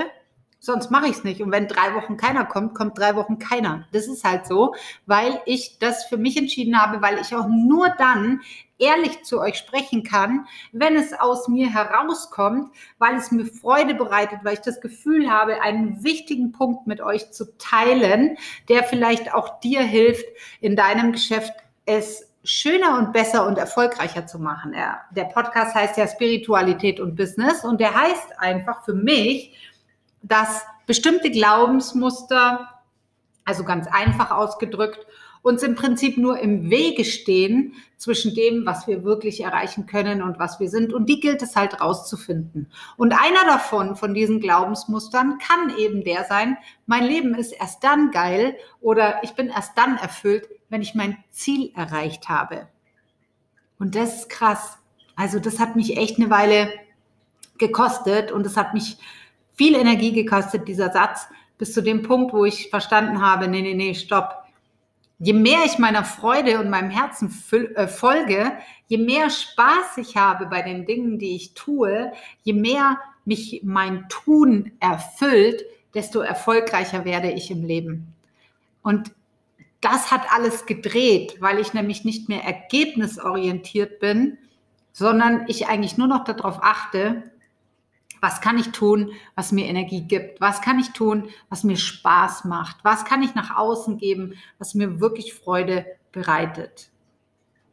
sonst 0.66 0.92
mache 0.92 1.08
ich 1.08 1.18
es 1.18 1.24
nicht. 1.24 1.42
Und 1.42 1.52
wenn 1.52 1.68
drei 1.68 1.94
Wochen 1.94 2.18
keiner 2.18 2.46
kommt, 2.46 2.76
kommt 2.76 2.98
drei 2.98 3.16
Wochen 3.16 3.40
keiner. 3.40 3.88
Das 3.92 4.08
ist 4.08 4.24
halt 4.24 4.46
so, 4.46 4.76
weil 5.06 5.40
ich 5.46 5.80
das 5.80 6.06
für 6.06 6.18
mich 6.18 6.38
entschieden 6.38 6.82
habe, 6.82 7.02
weil 7.02 7.20
ich 7.20 7.36
auch 7.36 7.48
nur 7.48 7.90
dann 7.98 8.42
ehrlich 8.78 9.24
zu 9.24 9.40
euch 9.40 9.56
sprechen 9.56 10.04
kann, 10.04 10.48
wenn 10.74 10.96
es 10.96 11.14
aus 11.14 11.48
mir 11.48 11.70
herauskommt, 11.70 12.72
weil 12.98 13.16
es 13.16 13.32
mir 13.32 13.46
Freude 13.46 13.96
bereitet, 13.96 14.40
weil 14.44 14.56
ich 14.56 14.62
das 14.62 14.82
Gefühl 14.82 15.32
habe, 15.32 15.62
einen 15.62 16.04
wichtigen 16.04 16.52
Punkt 16.52 16.88
mit 16.88 17.00
euch 17.00 17.32
zu 17.32 17.58
teilen, 17.58 18.38
der 18.68 18.84
vielleicht 18.84 19.34
auch 19.34 19.60
dir 19.60 19.82
hilft, 19.82 20.26
in 20.60 20.76
deinem 20.76 21.14
Geschäft 21.14 21.54
es 21.86 22.32
schöner 22.44 23.00
und 23.00 23.12
besser 23.12 23.48
und 23.48 23.58
erfolgreicher 23.58 24.28
zu 24.28 24.40
machen. 24.40 24.76
der 25.12 25.24
Podcast 25.26 25.74
heißt 25.74 25.98
ja 25.98 26.08
Spiritualität 26.08 27.00
und 27.00 27.16
Business 27.16 27.64
und 27.64 27.80
der 27.80 27.96
heißt 27.96 28.40
einfach 28.40 28.84
für 28.86 28.94
mich, 28.94 29.54
dass 30.28 30.64
bestimmte 30.88 31.32
Glaubensmuster, 31.32 32.70
also 33.44 33.64
ganz 33.64 33.88
einfach 33.88 34.32
ausgedrückt, 34.32 35.06
uns 35.42 35.62
im 35.62 35.76
Prinzip 35.76 36.18
nur 36.18 36.40
im 36.40 36.72
Wege 36.72 37.06
stehen 37.06 37.74
zwischen 37.98 38.34
dem, 38.34 38.66
was 38.66 38.88
wir 38.88 39.04
wirklich 39.04 39.42
erreichen 39.42 39.86
können 39.86 40.24
und 40.24 40.40
was 40.40 40.60
wir 40.60 40.70
sind. 40.70 40.92
Und 40.92 41.08
die 41.08 41.20
gilt 41.20 41.44
es 41.44 41.56
halt 41.56 41.80
rauszufinden. 41.80 42.72
Und 42.98 43.14
einer 43.14 43.46
davon, 43.46 43.96
von 43.96 44.16
diesen 44.16 44.40
Glaubensmustern, 44.40 45.38
kann 45.38 45.78
eben 45.78 46.04
der 46.04 46.24
sein, 46.24 46.58
mein 46.88 47.04
Leben 47.04 47.36
ist 47.36 47.52
erst 47.52 47.84
dann 47.84 48.10
geil 48.10 48.56
oder 48.82 49.24
ich 49.24 49.34
bin 49.36 49.50
erst 49.50 49.78
dann 49.78 49.98
erfüllt, 49.98 50.50
wenn 50.70 50.82
ich 50.82 50.96
mein 50.96 51.24
Ziel 51.30 51.72
erreicht 51.76 52.28
habe. 52.28 52.68
Und 53.78 53.94
das 53.94 54.22
ist 54.22 54.30
krass. 54.30 54.80
Also 55.16 55.38
das 55.38 55.60
hat 55.60 55.76
mich 55.76 55.96
echt 55.96 56.18
eine 56.18 56.32
Weile 56.32 56.74
gekostet 57.60 58.32
und 58.32 58.48
es 58.48 58.58
hat 58.58 58.74
mich 58.74 58.98
viel 59.56 59.76
Energie 59.76 60.12
gekostet, 60.12 60.68
dieser 60.68 60.92
Satz, 60.92 61.28
bis 61.58 61.74
zu 61.74 61.82
dem 61.82 62.04
Punkt, 62.04 62.34
wo 62.34 62.46
ich 62.46 62.70
verstanden 62.70 63.22
habe, 63.22 63.48
nee, 63.48 63.62
nee, 63.62 63.74
nee, 63.74 63.94
stopp. 63.94 64.44
Je 65.18 65.34
mehr 65.34 65.60
ich 65.66 65.80
meiner 65.80 66.04
Freude 66.04 66.60
und 66.60 66.70
meinem 66.70 66.90
Herzen 66.90 67.34
äh, 67.76 67.88
folge, 67.88 68.52
je 68.88 68.98
mehr 68.98 69.30
Spaß 69.30 69.98
ich 69.98 70.18
habe 70.18 70.48
bei 70.48 70.62
den 70.62 70.86
Dingen, 70.86 71.18
die 71.20 71.36
ich 71.36 71.54
tue, 71.54 72.12
je 72.44 72.54
mehr 72.54 72.98
mich 73.24 73.62
mein 73.64 74.10
Tun 74.10 74.74
erfüllt, 74.80 75.64
desto 75.94 76.20
erfolgreicher 76.20 77.06
werde 77.06 77.32
ich 77.32 77.50
im 77.50 77.64
Leben. 77.64 78.14
Und 78.84 79.12
das 79.80 80.12
hat 80.12 80.34
alles 80.34 80.66
gedreht, 80.66 81.38
weil 81.40 81.60
ich 81.60 81.74
nämlich 81.74 82.04
nicht 82.04 82.28
mehr 82.28 82.44
ergebnisorientiert 82.44 84.00
bin, 84.00 84.38
sondern 84.92 85.46
ich 85.48 85.68
eigentlich 85.68 85.98
nur 85.98 86.08
noch 86.08 86.26
darauf 86.26 86.60
achte, 86.62 87.24
was 88.22 88.42
kann 88.42 88.58
ich 88.58 88.72
tun, 88.72 89.12
was 89.36 89.52
mir 89.52 89.66
Energie 89.66 90.02
gibt? 90.02 90.42
Was 90.42 90.62
kann 90.62 90.80
ich 90.80 90.92
tun, 90.92 91.30
was 91.50 91.64
mir 91.64 91.78
Spaß 91.78 92.46
macht? 92.46 92.78
Was 92.84 93.06
kann 93.06 93.24
ich 93.24 93.36
nach 93.36 93.56
außen 93.56 93.98
geben, 93.98 94.34
was 94.58 94.74
mir 94.74 95.00
wirklich 95.00 95.34
Freude 95.34 95.86
bereitet? 96.12 96.90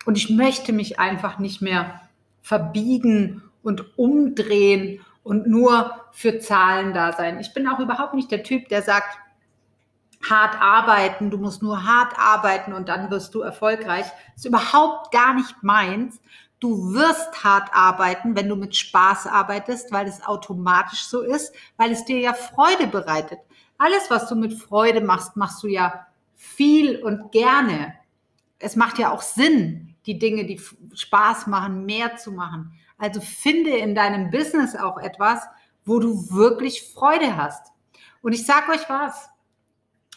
Und 0.05 0.17
ich 0.17 0.31
möchte 0.31 0.73
mich 0.73 0.99
einfach 0.99 1.39
nicht 1.39 1.63
mehr 1.63 2.01
verbiegen 2.43 3.43
und 3.63 3.97
umdrehen 3.99 5.01
und 5.23 5.47
nur 5.47 5.95
für 6.13 6.39
Zahlen 6.39 6.93
da 6.93 7.13
sein. 7.13 7.39
Ich 7.41 7.55
bin 7.55 7.69
auch 7.69 7.79
überhaupt 7.79 8.15
nicht 8.15 8.31
der 8.31 8.43
Typ, 8.43 8.69
der 8.69 8.83
sagt, 8.83 9.19
hart 10.29 10.61
arbeiten, 10.61 11.31
du 11.31 11.39
musst 11.39 11.63
nur 11.63 11.85
hart 11.85 12.19
arbeiten 12.19 12.73
und 12.73 12.89
dann 12.89 13.11
wirst 13.11 13.35
du 13.35 13.41
erfolgreich. 13.41 14.07
Das 14.35 14.37
ist 14.37 14.45
überhaupt 14.47 15.13
gar 15.13 15.35
nicht 15.35 15.63
meins, 15.63 16.21
Du 16.63 16.95
wirst 16.95 17.43
hart 17.43 17.71
arbeiten, 17.73 18.37
wenn 18.37 18.49
du 18.49 18.55
mit 18.55 18.77
Spaß 18.77 19.27
arbeitest, 19.27 19.91
weil 19.91 20.07
es 20.07 20.23
automatisch 20.23 21.07
so 21.07 21.23
ist, 21.23 21.53
weil 21.77 21.91
es 21.91 22.05
dir 22.05 22.21
ja 22.21 22.35
Freude 22.35 22.87
bereitet. 22.87 23.41
Alles, 23.79 24.09
was 24.11 24.29
du 24.29 24.37
mit 24.37 24.55
Freude 24.55 25.01
machst, 25.01 25.35
machst 25.37 25.61
du 25.65 25.67
ja 25.67 26.07
viel 26.37 27.03
und 27.03 27.33
gerne. 27.33 27.95
Es 28.61 28.77
macht 28.77 29.01
ja 29.01 29.11
auch 29.11 29.23
Sinn, 29.23 29.97
die 30.07 30.21
Dinge, 30.21 30.45
die 30.45 30.61
Spaß 30.95 31.49
machen, 31.49 31.85
mehr 31.85 32.15
zu 32.15 32.31
machen. 32.31 32.79
Also 32.97 33.21
finde 33.21 33.77
in 33.77 33.97
deinem 33.97 34.31
Business 34.31 34.77
auch 34.77 34.99
etwas, 34.99 35.41
wo 35.85 35.99
du 35.99 36.31
wirklich 36.31 36.93
Freude 36.95 37.37
hast. 37.37 37.73
Und 38.21 38.35
ich 38.35 38.47
sage 38.47 38.71
euch 38.71 38.89
was. 38.89 39.31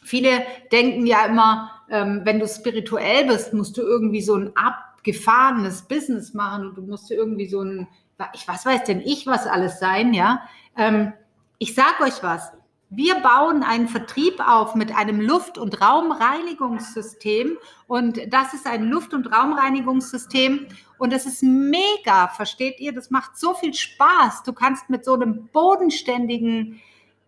Viele 0.04 0.46
denken 0.72 1.08
ja 1.08 1.26
immer, 1.26 1.72
ähm, 1.90 2.22
wenn 2.24 2.38
du 2.38 2.48
spirituell 2.48 3.26
bist, 3.26 3.52
musst 3.52 3.78
du 3.78 3.82
irgendwie 3.82 4.22
so 4.22 4.36
ein 4.36 4.56
Ab 4.56 4.95
gefahrenes 5.06 5.84
Business 5.84 6.34
machen 6.34 6.68
und 6.68 6.78
du 6.78 6.82
musst 6.82 7.10
irgendwie 7.12 7.48
so 7.48 7.62
ein, 7.62 7.88
ich, 8.34 8.48
was 8.48 8.66
weiß 8.66 8.84
denn 8.86 9.02
ich, 9.02 9.28
was 9.28 9.46
alles 9.48 9.80
sein, 9.80 10.14
ja. 10.14 10.42
Ähm, 10.76 11.14
ich 11.60 11.76
sage 11.76 12.04
euch 12.04 12.22
was. 12.22 12.52
Wir 12.90 13.16
bauen 13.16 13.64
einen 13.64 13.88
Vertrieb 13.88 14.40
auf 14.46 14.76
mit 14.76 14.96
einem 14.96 15.20
Luft- 15.22 15.58
und 15.58 15.80
Raumreinigungssystem 15.82 17.58
und 17.88 18.20
das 18.34 18.54
ist 18.54 18.68
ein 18.68 18.86
Luft- 18.86 19.14
und 19.14 19.32
Raumreinigungssystem 19.32 20.68
und 20.98 21.14
das 21.14 21.26
ist 21.26 21.44
mega, 21.44 22.28
versteht 22.28 22.80
ihr? 22.80 22.94
Das 22.94 23.12
macht 23.12 23.38
so 23.38 23.54
viel 23.54 23.74
Spaß. 23.74 24.44
Du 24.44 24.54
kannst 24.54 24.90
mit 24.90 25.06
so 25.06 25.14
einem 25.14 25.48
bodenständigen 25.52 26.82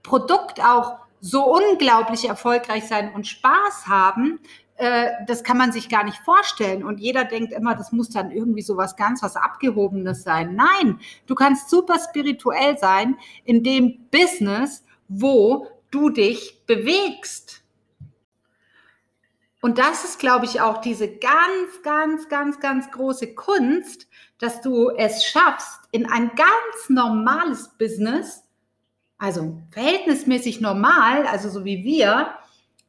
Produkt 0.04 0.64
auch 0.64 1.00
so 1.20 1.44
unglaublich 1.44 2.28
erfolgreich 2.28 2.88
sein 2.88 3.14
und 3.14 3.28
Spaß 3.28 3.88
haben, 3.88 4.40
äh, 4.78 5.10
das 5.26 5.44
kann 5.44 5.58
man 5.58 5.72
sich 5.72 5.90
gar 5.90 6.04
nicht 6.04 6.20
vorstellen. 6.20 6.84
Und 6.84 7.00
jeder 7.00 7.26
denkt 7.26 7.52
immer, 7.52 7.76
das 7.76 7.92
muss 7.92 8.10
dann 8.10 8.32
irgendwie 8.32 8.62
so 8.62 8.78
was 8.78 8.96
ganz 8.96 9.24
was 9.24 9.36
Abgehobenes 9.36 10.24
sein. 10.24 10.56
Nein, 10.56 11.00
du 11.26 11.36
kannst 11.36 11.70
super 11.70 11.98
spirituell 12.00 12.78
sein 12.78 13.18
in 13.44 13.64
dem 13.64 14.08
Business, 14.12 14.84
wo 15.08 15.68
du 15.90 16.10
dich 16.10 16.64
bewegst. 16.68 17.64
Und 19.62 19.80
das 19.80 20.04
ist, 20.04 20.20
glaube 20.20 20.46
ich, 20.46 20.62
auch 20.62 20.80
diese 20.80 21.08
ganz, 21.10 21.82
ganz, 21.82 22.30
ganz, 22.30 22.60
ganz 22.60 22.92
große 22.92 23.34
Kunst, 23.34 24.08
dass 24.38 24.62
du 24.62 24.92
es 24.92 25.26
schaffst, 25.26 25.80
in 25.92 26.06
ein 26.06 26.30
ganz 26.36 26.90
normales 26.90 27.70
Business, 27.80 28.44
also 29.18 29.60
verhältnismäßig 29.72 30.62
normal, 30.62 31.26
also 31.26 31.50
so 31.50 31.66
wie 31.66 31.84
wir, 31.84 32.30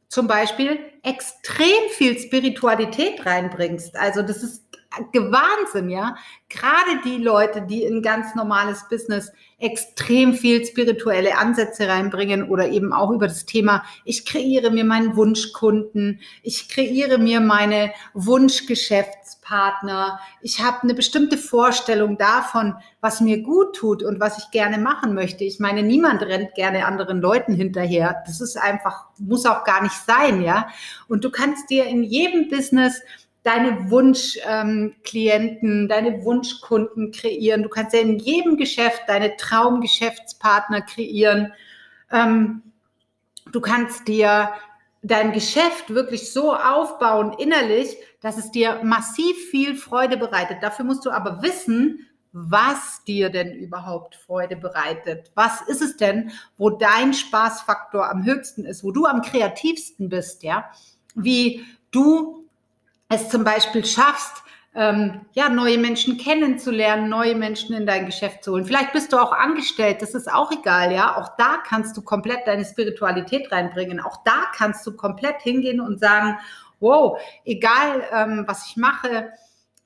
zum 0.09 0.27
Beispiel 0.27 0.79
extrem 1.03 1.89
viel 1.91 2.17
Spiritualität 2.17 3.25
reinbringst. 3.25 3.95
Also 3.95 4.21
das 4.23 4.43
ist 4.43 4.68
Wahnsinn, 4.91 5.89
ja. 5.89 6.15
Gerade 6.49 7.01
die 7.05 7.17
Leute, 7.17 7.61
die 7.61 7.83
in 7.83 8.01
ganz 8.01 8.33
normales 8.33 8.87
Business 8.89 9.31
extrem 9.59 10.33
viel 10.33 10.65
spirituelle 10.65 11.37
Ansätze 11.37 11.87
reinbringen 11.87 12.49
oder 12.49 12.69
eben 12.69 12.93
auch 12.93 13.11
über 13.11 13.27
das 13.27 13.45
Thema, 13.45 13.83
ich 14.05 14.25
kreiere 14.25 14.71
mir 14.71 14.85
meinen 14.85 15.15
Wunschkunden, 15.15 16.21
ich 16.43 16.69
kreiere 16.69 17.17
mir 17.17 17.41
meine 17.41 17.91
Wunschgeschäftspartner, 18.13 20.19
ich 20.41 20.63
habe 20.63 20.83
eine 20.83 20.93
bestimmte 20.93 21.37
Vorstellung 21.37 22.17
davon, 22.17 22.75
was 23.01 23.21
mir 23.21 23.43
gut 23.43 23.75
tut 23.75 24.01
und 24.01 24.19
was 24.19 24.37
ich 24.37 24.51
gerne 24.51 24.77
machen 24.77 25.13
möchte. 25.13 25.43
Ich 25.43 25.59
meine, 25.59 25.83
niemand 25.83 26.21
rennt 26.23 26.55
gerne 26.55 26.85
anderen 26.85 27.21
Leuten 27.21 27.53
hinterher. 27.53 28.23
Das 28.25 28.41
ist 28.41 28.57
einfach, 28.57 29.05
muss 29.17 29.45
auch 29.45 29.65
gar 29.65 29.83
nicht 29.83 29.95
sein, 29.95 30.41
ja. 30.41 30.69
Und 31.07 31.23
du 31.23 31.31
kannst 31.31 31.69
dir 31.69 31.85
in 31.85 32.03
jedem 32.03 32.47
Business 32.47 33.01
deine 33.43 33.89
Wunschklienten, 33.89 35.81
ähm, 35.81 35.87
deine 35.87 36.23
Wunschkunden 36.23 37.11
kreieren. 37.11 37.63
Du 37.63 37.69
kannst 37.69 37.93
ja 37.93 38.01
in 38.01 38.19
jedem 38.19 38.57
Geschäft 38.57 39.03
deine 39.07 39.37
Traumgeschäftspartner 39.37 40.81
kreieren. 40.81 41.53
Ähm, 42.11 42.61
du 43.51 43.61
kannst 43.61 44.07
dir 44.07 44.51
dein 45.01 45.31
Geschäft 45.31 45.93
wirklich 45.93 46.33
so 46.33 46.53
aufbauen 46.53 47.33
innerlich, 47.37 47.95
dass 48.21 48.37
es 48.37 48.51
dir 48.51 48.81
massiv 48.83 49.37
viel 49.49 49.75
Freude 49.75 50.17
bereitet. 50.17 50.57
Dafür 50.61 50.83
musst 50.83 51.05
du 51.05 51.11
aber 51.11 51.41
wissen, 51.41 52.05
was 52.31 53.03
dir 53.05 53.29
denn 53.29 53.53
überhaupt 53.53 54.15
Freude 54.15 54.55
bereitet. 54.55 55.31
Was 55.35 55.61
ist 55.61 55.81
es 55.81 55.97
denn, 55.97 56.31
wo 56.57 56.69
dein 56.69 57.13
Spaßfaktor 57.13 58.09
am 58.09 58.23
höchsten 58.23 58.65
ist, 58.65 58.83
wo 58.83 58.91
du 58.91 59.05
am 59.05 59.21
kreativsten 59.21 60.09
bist, 60.09 60.43
ja? 60.43 60.69
Wie 61.15 61.65
du 61.91 62.48
es 63.09 63.29
zum 63.29 63.43
Beispiel 63.43 63.85
schaffst, 63.85 64.43
ähm, 64.75 65.25
ja, 65.33 65.49
neue 65.49 65.79
Menschen 65.79 66.17
kennenzulernen, 66.17 67.09
neue 67.09 67.35
Menschen 67.35 67.75
in 67.75 67.87
dein 67.87 68.05
Geschäft 68.05 68.43
zu 68.43 68.51
holen. 68.51 68.65
Vielleicht 68.65 68.93
bist 68.93 69.11
du 69.11 69.17
auch 69.17 69.31
angestellt, 69.31 70.01
das 70.01 70.13
ist 70.13 70.31
auch 70.31 70.51
egal, 70.51 70.93
ja. 70.93 71.17
Auch 71.17 71.35
da 71.37 71.57
kannst 71.65 71.97
du 71.97 72.03
komplett 72.03 72.45
deine 72.45 72.63
Spiritualität 72.63 73.51
reinbringen. 73.51 73.99
Auch 73.99 74.23
da 74.23 74.45
kannst 74.55 74.85
du 74.85 74.95
komplett 74.95 75.41
hingehen 75.41 75.81
und 75.81 75.99
sagen, 75.99 76.37
wow, 76.79 77.19
egal 77.45 78.03
ähm, 78.13 78.43
was 78.47 78.67
ich 78.67 78.77
mache, 78.77 79.31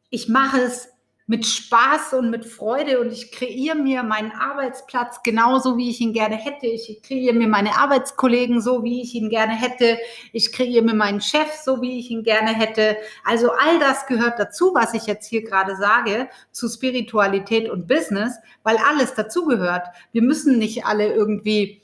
ich 0.10 0.28
mache 0.28 0.60
es 0.60 0.90
mit 1.26 1.46
Spaß 1.46 2.14
und 2.14 2.30
mit 2.30 2.46
Freude 2.46 3.00
und 3.00 3.12
ich 3.12 3.32
kreiere 3.32 3.76
mir 3.76 4.04
meinen 4.04 4.32
Arbeitsplatz 4.32 5.24
genauso, 5.24 5.78
wie 5.78 5.90
ich 5.90 6.02
ihn 6.02 6.12
gerne 6.12 6.36
hätte. 6.36 6.68
Ich 6.68 7.02
kreiere 7.02 7.34
mir 7.34 7.48
meine 7.48 7.78
Arbeitskollegen 7.78 8.62
so, 8.62 8.84
wie 8.84 9.02
ich 9.02 9.16
ihn 9.16 9.30
gerne 9.30 9.54
hätte. 9.54 9.98
Ich 10.34 10.52
kreiere 10.52 10.84
mir 10.84 10.94
meinen 10.94 11.22
Chef 11.22 11.52
so, 11.64 11.82
wie 11.82 11.98
ich 11.98 12.12
ihn 12.12 12.24
gerne 12.24 12.54
hätte. 12.54 12.98
Also 13.24 13.52
all 13.52 13.80
das 13.80 14.06
gehört 14.06 14.38
dazu, 14.38 14.74
was 14.74 14.94
ich 14.94 15.06
jetzt 15.06 15.30
hier 15.30 15.44
gerade 15.44 15.78
sage, 15.78 16.28
zu 16.52 16.68
Spiritualität 16.68 17.70
und 17.70 17.88
Business, 17.88 18.36
weil 18.64 18.76
alles 18.78 19.14
dazugehört. 19.14 19.88
Wir 20.12 20.24
müssen 20.24 20.60
nicht 20.60 20.86
alle 20.86 21.14
irgendwie 21.14 21.83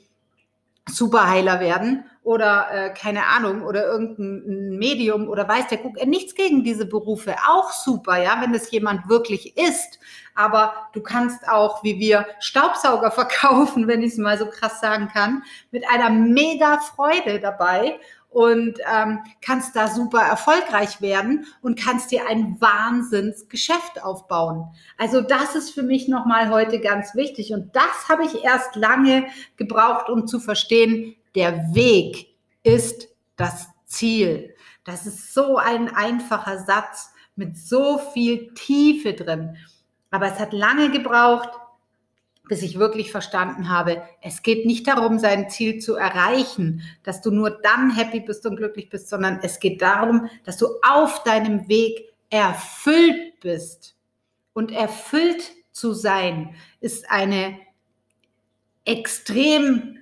Superheiler 0.90 1.60
werden 1.60 2.04
oder 2.22 2.68
äh, 2.70 2.90
keine 2.94 3.26
Ahnung 3.26 3.62
oder 3.62 3.86
irgendein 3.86 4.78
Medium 4.78 5.28
oder 5.28 5.48
weiß 5.48 5.68
der 5.68 5.78
guck 5.78 6.04
nichts 6.06 6.34
gegen 6.34 6.62
diese 6.64 6.86
Berufe 6.86 7.34
auch 7.48 7.72
super 7.72 8.22
ja 8.22 8.38
wenn 8.40 8.54
es 8.54 8.70
jemand 8.70 9.08
wirklich 9.08 9.56
ist. 9.56 9.98
Aber 10.34 10.74
du 10.92 11.02
kannst 11.02 11.48
auch 11.48 11.82
wie 11.82 11.98
wir 11.98 12.26
Staubsauger 12.40 13.10
verkaufen 13.10 13.88
wenn 13.88 14.02
ich 14.02 14.12
es 14.12 14.18
mal 14.18 14.38
so 14.38 14.46
krass 14.46 14.80
sagen 14.80 15.08
kann 15.08 15.42
mit 15.70 15.84
einer 15.90 16.10
mega 16.10 16.78
Freude 16.78 17.40
dabei 17.40 17.98
und 18.30 18.78
ähm, 18.90 19.18
kannst 19.42 19.74
da 19.74 19.88
super 19.88 20.20
erfolgreich 20.20 21.00
werden 21.00 21.46
und 21.62 21.78
kannst 21.78 22.12
dir 22.12 22.28
ein 22.28 22.60
Wahnsinnsgeschäft 22.60 24.02
aufbauen. 24.02 24.68
Also 24.96 25.20
das 25.20 25.56
ist 25.56 25.70
für 25.70 25.82
mich 25.82 26.08
nochmal 26.08 26.50
heute 26.50 26.80
ganz 26.80 27.14
wichtig 27.14 27.52
und 27.52 27.74
das 27.74 28.08
habe 28.08 28.24
ich 28.24 28.44
erst 28.44 28.76
lange 28.76 29.26
gebraucht, 29.56 30.08
um 30.08 30.26
zu 30.26 30.38
verstehen, 30.38 31.16
der 31.34 31.74
Weg 31.74 32.28
ist 32.62 33.08
das 33.36 33.68
Ziel. 33.84 34.54
Das 34.84 35.06
ist 35.06 35.34
so 35.34 35.56
ein 35.56 35.94
einfacher 35.94 36.58
Satz 36.58 37.12
mit 37.36 37.58
so 37.58 37.98
viel 37.98 38.54
Tiefe 38.54 39.14
drin. 39.14 39.56
Aber 40.10 40.26
es 40.26 40.38
hat 40.38 40.52
lange 40.52 40.90
gebraucht, 40.90 41.50
bis 42.50 42.62
ich 42.62 42.80
wirklich 42.80 43.12
verstanden 43.12 43.68
habe, 43.68 44.02
es 44.20 44.42
geht 44.42 44.66
nicht 44.66 44.88
darum, 44.88 45.20
sein 45.20 45.48
Ziel 45.48 45.78
zu 45.78 45.94
erreichen, 45.94 46.82
dass 47.04 47.22
du 47.22 47.30
nur 47.30 47.50
dann 47.62 47.94
happy 47.94 48.18
bist 48.18 48.44
und 48.44 48.56
glücklich 48.56 48.90
bist, 48.90 49.08
sondern 49.08 49.38
es 49.40 49.60
geht 49.60 49.80
darum, 49.80 50.28
dass 50.44 50.56
du 50.56 50.66
auf 50.82 51.22
deinem 51.22 51.68
Weg 51.68 52.12
erfüllt 52.28 53.38
bist. 53.40 53.94
Und 54.52 54.72
erfüllt 54.72 55.52
zu 55.70 55.92
sein 55.92 56.56
ist 56.80 57.08
eine 57.08 57.56
extrem 58.84 59.98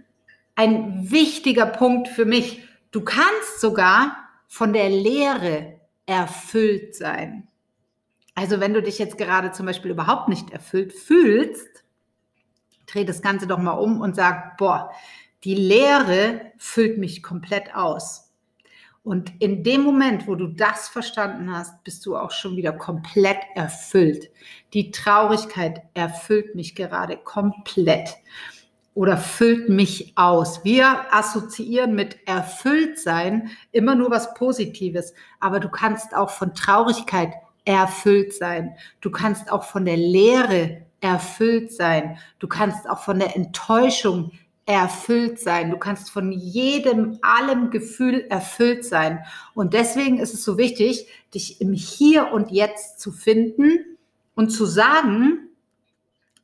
ein 0.54 1.10
wichtiger 1.10 1.66
Punkt 1.66 2.08
für 2.08 2.24
mich. 2.24 2.62
Du 2.92 3.02
kannst 3.02 3.60
sogar 3.60 4.16
von 4.46 4.72
der 4.72 4.88
Lehre 4.88 5.78
erfüllt 6.06 6.96
sein. 6.96 7.46
Also 8.34 8.58
wenn 8.58 8.72
du 8.72 8.82
dich 8.82 8.98
jetzt 8.98 9.18
gerade 9.18 9.52
zum 9.52 9.66
Beispiel 9.66 9.90
überhaupt 9.90 10.30
nicht 10.30 10.50
erfüllt 10.50 10.94
fühlst, 10.94 11.84
dreh 12.88 13.04
das 13.04 13.22
Ganze 13.22 13.46
doch 13.46 13.58
mal 13.58 13.72
um 13.72 14.00
und 14.00 14.16
sag, 14.16 14.56
boah, 14.56 14.90
die 15.44 15.54
Lehre 15.54 16.52
füllt 16.56 16.98
mich 16.98 17.22
komplett 17.22 17.74
aus. 17.74 18.32
Und 19.04 19.32
in 19.40 19.62
dem 19.62 19.82
Moment, 19.82 20.26
wo 20.26 20.34
du 20.34 20.48
das 20.48 20.88
verstanden 20.88 21.50
hast, 21.50 21.82
bist 21.84 22.04
du 22.04 22.16
auch 22.16 22.30
schon 22.30 22.56
wieder 22.56 22.72
komplett 22.72 23.38
erfüllt. 23.54 24.30
Die 24.74 24.90
Traurigkeit 24.90 25.82
erfüllt 25.94 26.54
mich 26.54 26.74
gerade 26.74 27.16
komplett 27.16 28.16
oder 28.92 29.16
füllt 29.16 29.68
mich 29.68 30.12
aus. 30.16 30.64
Wir 30.64 31.06
assoziieren 31.14 31.94
mit 31.94 32.18
erfüllt 32.26 32.98
sein 32.98 33.50
immer 33.70 33.94
nur 33.94 34.10
was 34.10 34.34
Positives, 34.34 35.14
aber 35.40 35.60
du 35.60 35.68
kannst 35.68 36.14
auch 36.14 36.30
von 36.30 36.52
Traurigkeit 36.52 37.32
erfüllt 37.64 38.34
sein. 38.34 38.74
Du 39.00 39.10
kannst 39.10 39.52
auch 39.52 39.62
von 39.62 39.84
der 39.84 39.96
Leere 39.96 40.87
erfüllt 41.00 41.72
sein. 41.72 42.18
Du 42.38 42.48
kannst 42.48 42.88
auch 42.88 43.02
von 43.02 43.18
der 43.18 43.36
Enttäuschung 43.36 44.32
erfüllt 44.66 45.40
sein. 45.40 45.70
Du 45.70 45.78
kannst 45.78 46.10
von 46.10 46.30
jedem, 46.32 47.18
allem 47.22 47.70
Gefühl 47.70 48.26
erfüllt 48.28 48.84
sein. 48.84 49.20
Und 49.54 49.72
deswegen 49.72 50.18
ist 50.18 50.34
es 50.34 50.44
so 50.44 50.58
wichtig, 50.58 51.06
dich 51.34 51.60
im 51.60 51.72
Hier 51.72 52.32
und 52.32 52.50
Jetzt 52.50 53.00
zu 53.00 53.12
finden 53.12 53.96
und 54.34 54.50
zu 54.50 54.66
sagen, 54.66 55.48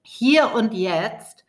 hier 0.03 0.53
und 0.55 0.75
jetzt 0.75 1.45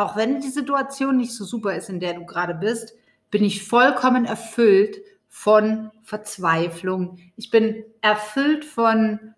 auch 0.00 0.16
wenn 0.16 0.40
die 0.40 0.48
Situation 0.48 1.18
nicht 1.18 1.34
so 1.34 1.44
super 1.44 1.74
ist, 1.74 1.90
in 1.90 2.00
der 2.00 2.14
du 2.14 2.24
gerade 2.24 2.54
bist, 2.54 2.94
bin 3.30 3.44
ich 3.44 3.66
vollkommen 3.66 4.24
erfüllt 4.24 5.02
von 5.28 5.90
Verzweiflung. 6.02 7.18
Ich 7.36 7.50
bin 7.50 7.84
erfüllt 8.00 8.64
von 8.64 9.34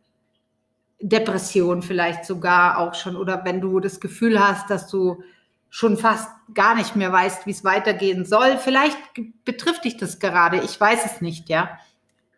Depression 1.02 1.82
vielleicht 1.82 2.24
sogar 2.24 2.78
auch 2.78 2.94
schon. 2.94 3.16
Oder 3.16 3.44
wenn 3.44 3.60
du 3.60 3.80
das 3.80 4.00
Gefühl 4.00 4.40
hast, 4.40 4.70
dass 4.70 4.88
du 4.88 5.22
schon 5.68 5.96
fast 5.96 6.28
gar 6.52 6.74
nicht 6.74 6.96
mehr 6.96 7.12
weißt, 7.12 7.46
wie 7.46 7.50
es 7.50 7.64
weitergehen 7.64 8.26
soll. 8.26 8.58
Vielleicht 8.58 8.98
betrifft 9.44 9.84
dich 9.84 9.96
das 9.96 10.18
gerade, 10.18 10.58
ich 10.58 10.78
weiß 10.78 11.06
es 11.06 11.20
nicht, 11.22 11.48
ja. 11.48 11.78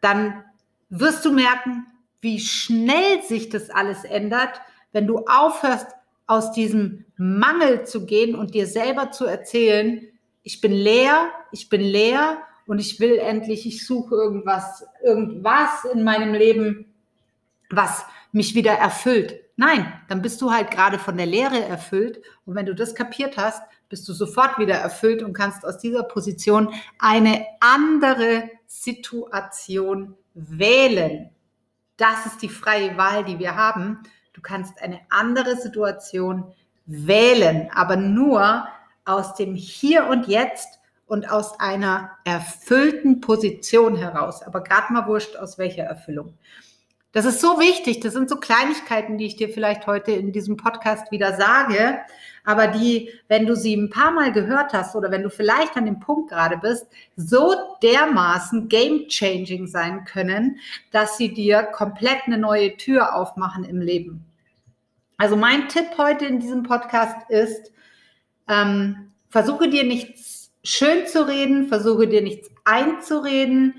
Dann 0.01 0.45
wirst 0.89 1.25
du 1.25 1.33
merken, 1.33 1.85
wie 2.21 2.39
schnell 2.39 3.23
sich 3.23 3.49
das 3.49 3.71
alles 3.71 4.05
ändert, 4.05 4.61
wenn 4.93 5.09
du 5.09 5.27
aufhörst, 5.27 5.89
aus 6.27 6.53
diesem 6.53 7.05
Mangel 7.17 7.85
zu 7.85 8.07
gehen 8.07 8.35
und 8.35 8.55
dir 8.55 8.67
selber 8.67 9.11
zu 9.11 9.27
erzählen, 9.27 10.01
ich 10.43 10.61
bin 10.61 10.73
leer, 10.73 11.29
ich 11.53 11.69
bin 11.69 11.81
leer 11.81 12.39
und 12.67 12.79
ich 12.79 13.01
will 13.01 13.19
endlich, 13.19 13.67
ich 13.67 13.87
suche 13.87 14.15
irgendwas, 14.15 14.87
irgendwas 15.03 15.85
in 15.93 16.05
meinem 16.05 16.33
Leben, 16.35 16.87
was 17.69 18.07
mich 18.35 18.55
wieder 18.55 18.73
erfüllt. 18.73 19.41
Nein, 19.57 19.93
dann 20.09 20.21
bist 20.21 20.41
du 20.43 20.51
halt 20.51 20.71
gerade 20.71 20.99
von 20.99 21.17
der 21.17 21.27
Leere 21.27 21.63
erfüllt 21.63 22.21
und 22.45 22.57
wenn 22.57 22.67
du 22.67 22.75
das 22.75 22.95
kapiert 22.95 23.37
hast, 23.37 23.63
bist 23.89 24.09
du 24.09 24.13
sofort 24.13 24.59
wieder 24.59 24.75
erfüllt 24.75 25.23
und 25.23 25.33
kannst 25.33 25.65
aus 25.65 25.79
dieser 25.79 26.03
Position 26.03 26.75
eine 26.99 27.47
andere 27.61 28.51
Situation 28.67 30.17
wählen. 30.35 31.31
Das 31.97 32.27
ist 32.27 32.43
die 32.43 32.49
freie 32.49 32.97
Wahl, 32.97 33.25
die 33.25 33.39
wir 33.39 33.55
haben. 33.55 34.01
Du 34.33 34.41
kannst 34.41 34.83
eine 34.83 35.01
andere 35.11 35.57
Situation 35.57 36.53
wählen, 36.87 37.71
aber 37.73 37.95
nur 37.95 38.67
aus 39.05 39.35
dem 39.37 39.55
Hier 39.55 40.07
und 40.07 40.27
Jetzt 40.27 40.81
und 41.07 41.31
aus 41.31 41.61
einer 41.61 42.11
erfüllten 42.25 43.21
Position 43.21 43.95
heraus. 43.95 44.43
Aber 44.43 44.63
gerade 44.63 44.93
mal 44.93 45.07
wurscht, 45.07 45.37
aus 45.37 45.57
welcher 45.57 45.85
Erfüllung. 45.85 46.37
Das 47.15 47.25
ist 47.27 47.41
so 47.41 47.61
wichtig. 47.61 48.01
Das 48.01 48.13
sind 48.13 48.29
so 48.29 48.37
Kleinigkeiten, 48.37 49.19
die 49.19 49.27
ich 49.27 49.37
dir 49.37 49.49
vielleicht 49.49 49.87
heute 49.87 50.11
in 50.11 50.33
diesem 50.33 50.57
Podcast 50.57 51.13
wieder 51.13 51.37
sage, 51.37 52.01
aber 52.43 52.67
die, 52.67 53.09
wenn 53.29 53.47
du 53.47 53.55
sie 53.55 53.77
ein 53.77 53.89
paar 53.89 54.11
Mal 54.11 54.33
gehört 54.33 54.73
hast 54.73 54.97
oder 54.97 55.13
wenn 55.13 55.23
du 55.23 55.31
vielleicht 55.31 55.77
an 55.77 55.87
dem 55.87 56.01
Punkt 56.01 56.31
gerade 56.31 56.57
bist, 56.59 56.89
so 57.15 57.55
dermaßen 57.85 58.69
game-changing 58.69 59.69
sein 59.69 60.05
können, 60.05 60.59
dass 60.91 61.17
sie 61.17 61.33
dir 61.33 61.63
komplett 61.63 62.23
eine 62.27 62.37
neue 62.37 62.77
Tür 62.77 63.15
aufmachen 63.15 63.63
im 63.63 63.81
Leben. 63.81 64.25
Also 65.17 65.37
mein 65.37 65.69
Tipp 65.69 65.97
heute 65.97 66.27
in 66.27 66.41
diesem 66.41 66.65
Podcast 66.65 67.31
ist, 67.31 67.73
ähm, 68.49 69.13
versuche 69.31 69.69
dir 69.69 69.85
nichts 69.85 70.51
schön 70.65 71.07
zu 71.07 71.29
reden, 71.29 71.69
versuche 71.69 72.09
dir 72.09 72.23
nichts 72.23 72.51
einzureden, 72.65 73.75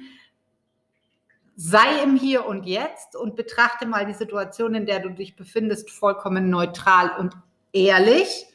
sei 1.56 2.04
im 2.04 2.16
Hier 2.16 2.46
und 2.46 2.66
Jetzt 2.66 3.16
und 3.16 3.36
betrachte 3.36 3.86
mal 3.86 4.06
die 4.06 4.14
Situation, 4.14 4.76
in 4.76 4.86
der 4.86 5.00
du 5.00 5.10
dich 5.10 5.36
befindest, 5.36 5.90
vollkommen 5.90 6.50
neutral 6.50 7.12
und 7.18 7.36
ehrlich. 7.72 8.48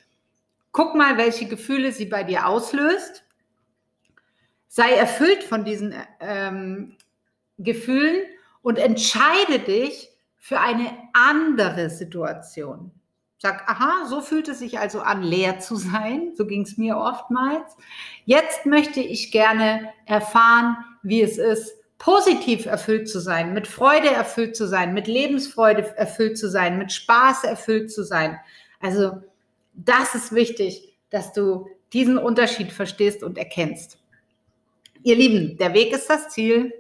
Guck 0.73 0.95
mal, 0.95 1.17
welche 1.17 1.47
Gefühle 1.47 1.93
sie 1.93 2.07
bei 2.07 2.23
dir 2.23 2.47
auslöst. 2.47 3.25
Sei 4.69 4.93
erfüllt 4.93 5.43
von 5.43 5.65
diesen 5.65 5.95
ähm, 6.21 6.97
Gefühlen 7.59 8.23
und 8.63 8.79
entscheide 8.79 9.59
dich 9.59 10.11
für 10.37 10.61
eine 10.61 10.97
andere 11.13 11.91
Situation. 11.91 12.93
Sag, 13.39 13.69
aha, 13.69 14.07
so 14.07 14.21
fühlt 14.21 14.49
es 14.49 14.59
sich 14.59 14.79
also 14.79 15.01
an, 15.01 15.23
leer 15.23 15.61
zu 15.61 15.77
sein. 15.77 16.33
So 16.37 16.47
ging 16.47 16.63
es 16.63 16.77
mir 16.77 16.99
oftmals. 16.99 17.75
Jetzt 18.27 18.67
möchte 18.67 19.01
ich 19.01 19.33
gerne 19.33 19.93
erfahren, 20.05 20.77
wie 21.03 21.23
es 21.23 21.39
ist, 21.39 21.80
positiv 22.01 22.65
erfüllt 22.65 23.09
zu 23.09 23.21
sein, 23.21 23.53
mit 23.53 23.69
Freude 23.69 24.09
erfüllt 24.09 24.57
zu 24.57 24.67
sein, 24.67 24.95
mit 24.95 25.07
Lebensfreude 25.07 25.97
erfüllt 25.97 26.39
zu 26.39 26.49
sein, 26.49 26.79
mit 26.79 26.93
Spaß 26.93 27.45
erfüllt 27.45 27.93
zu 27.93 28.03
sein. 28.03 28.41
Also 28.81 29.23
das 29.75 30.15
ist 30.15 30.35
wichtig, 30.35 30.97
dass 31.11 31.33
du 31.35 31.69
diesen 31.93 32.17
Unterschied 32.17 32.73
verstehst 32.73 33.23
und 33.23 33.37
erkennst. 33.37 33.99
Ihr 35.03 35.15
Lieben, 35.15 35.59
der 35.59 35.75
Weg 35.75 35.93
ist 35.93 36.09
das 36.09 36.31
Ziel. 36.31 36.73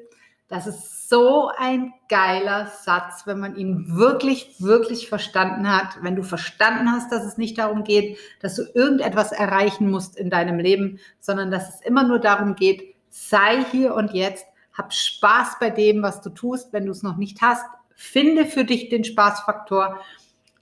Das 0.49 0.67
ist 0.67 1.11
so 1.11 1.51
ein 1.55 1.93
geiler 2.09 2.73
Satz, 2.83 3.27
wenn 3.27 3.41
man 3.41 3.57
ihn 3.57 3.97
wirklich, 3.97 4.55
wirklich 4.59 5.09
verstanden 5.09 5.71
hat. 5.71 5.99
Wenn 6.01 6.17
du 6.17 6.23
verstanden 6.23 6.91
hast, 6.91 7.13
dass 7.13 7.25
es 7.25 7.37
nicht 7.37 7.59
darum 7.59 7.85
geht, 7.85 8.17
dass 8.41 8.57
du 8.57 8.63
irgendetwas 8.73 9.33
erreichen 9.33 9.91
musst 9.91 10.17
in 10.17 10.31
deinem 10.31 10.59
Leben, 10.59 10.99
sondern 11.21 11.51
dass 11.51 11.75
es 11.75 11.81
immer 11.83 12.05
nur 12.05 12.21
darum 12.21 12.55
geht, 12.55 12.95
sei 13.11 13.65
hier 13.71 13.95
und 13.95 14.15
jetzt 14.15 14.47
hab 14.73 14.93
Spaß 14.93 15.57
bei 15.61 15.71
dem, 15.71 16.03
was 16.03 16.21
du 16.21 16.31
tust. 16.31 16.73
Wenn 16.73 16.87
du 16.87 16.93
es 16.93 17.03
noch 17.03 17.17
nicht 17.17 17.43
hast, 17.43 17.65
finde 17.95 18.47
für 18.47 18.65
dich 18.65 18.89
den 18.89 19.05
Spaßfaktor. 19.05 20.01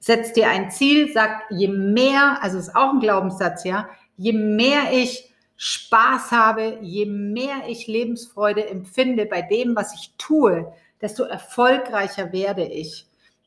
Setz 0.01 0.33
dir 0.33 0.49
ein 0.49 0.71
Ziel, 0.71 1.12
sag, 1.12 1.42
je 1.51 1.68
mehr, 1.68 2.38
also 2.40 2.59
ist 2.59 2.75
auch 2.75 2.92
ein 2.92 3.01
Glaubenssatz, 3.01 3.64
ja, 3.64 3.88
je 4.16 4.33
mehr 4.33 4.92
ich 4.92 5.33
Spaß 5.57 6.31
habe, 6.31 6.79
je 6.83 7.07
mehr 7.07 7.68
ich 7.68 7.88
Lebensfreude 7.88 8.68
empfinde 8.68 9.27
bei 9.27 9.42
dem, 9.42 9.75
was 9.75 9.92
ich 9.94 10.14
tue, 10.16 10.73
desto 11.01 11.25
erfolgreicher 11.25 12.33
werde 12.33 12.64
ich. 12.64 13.07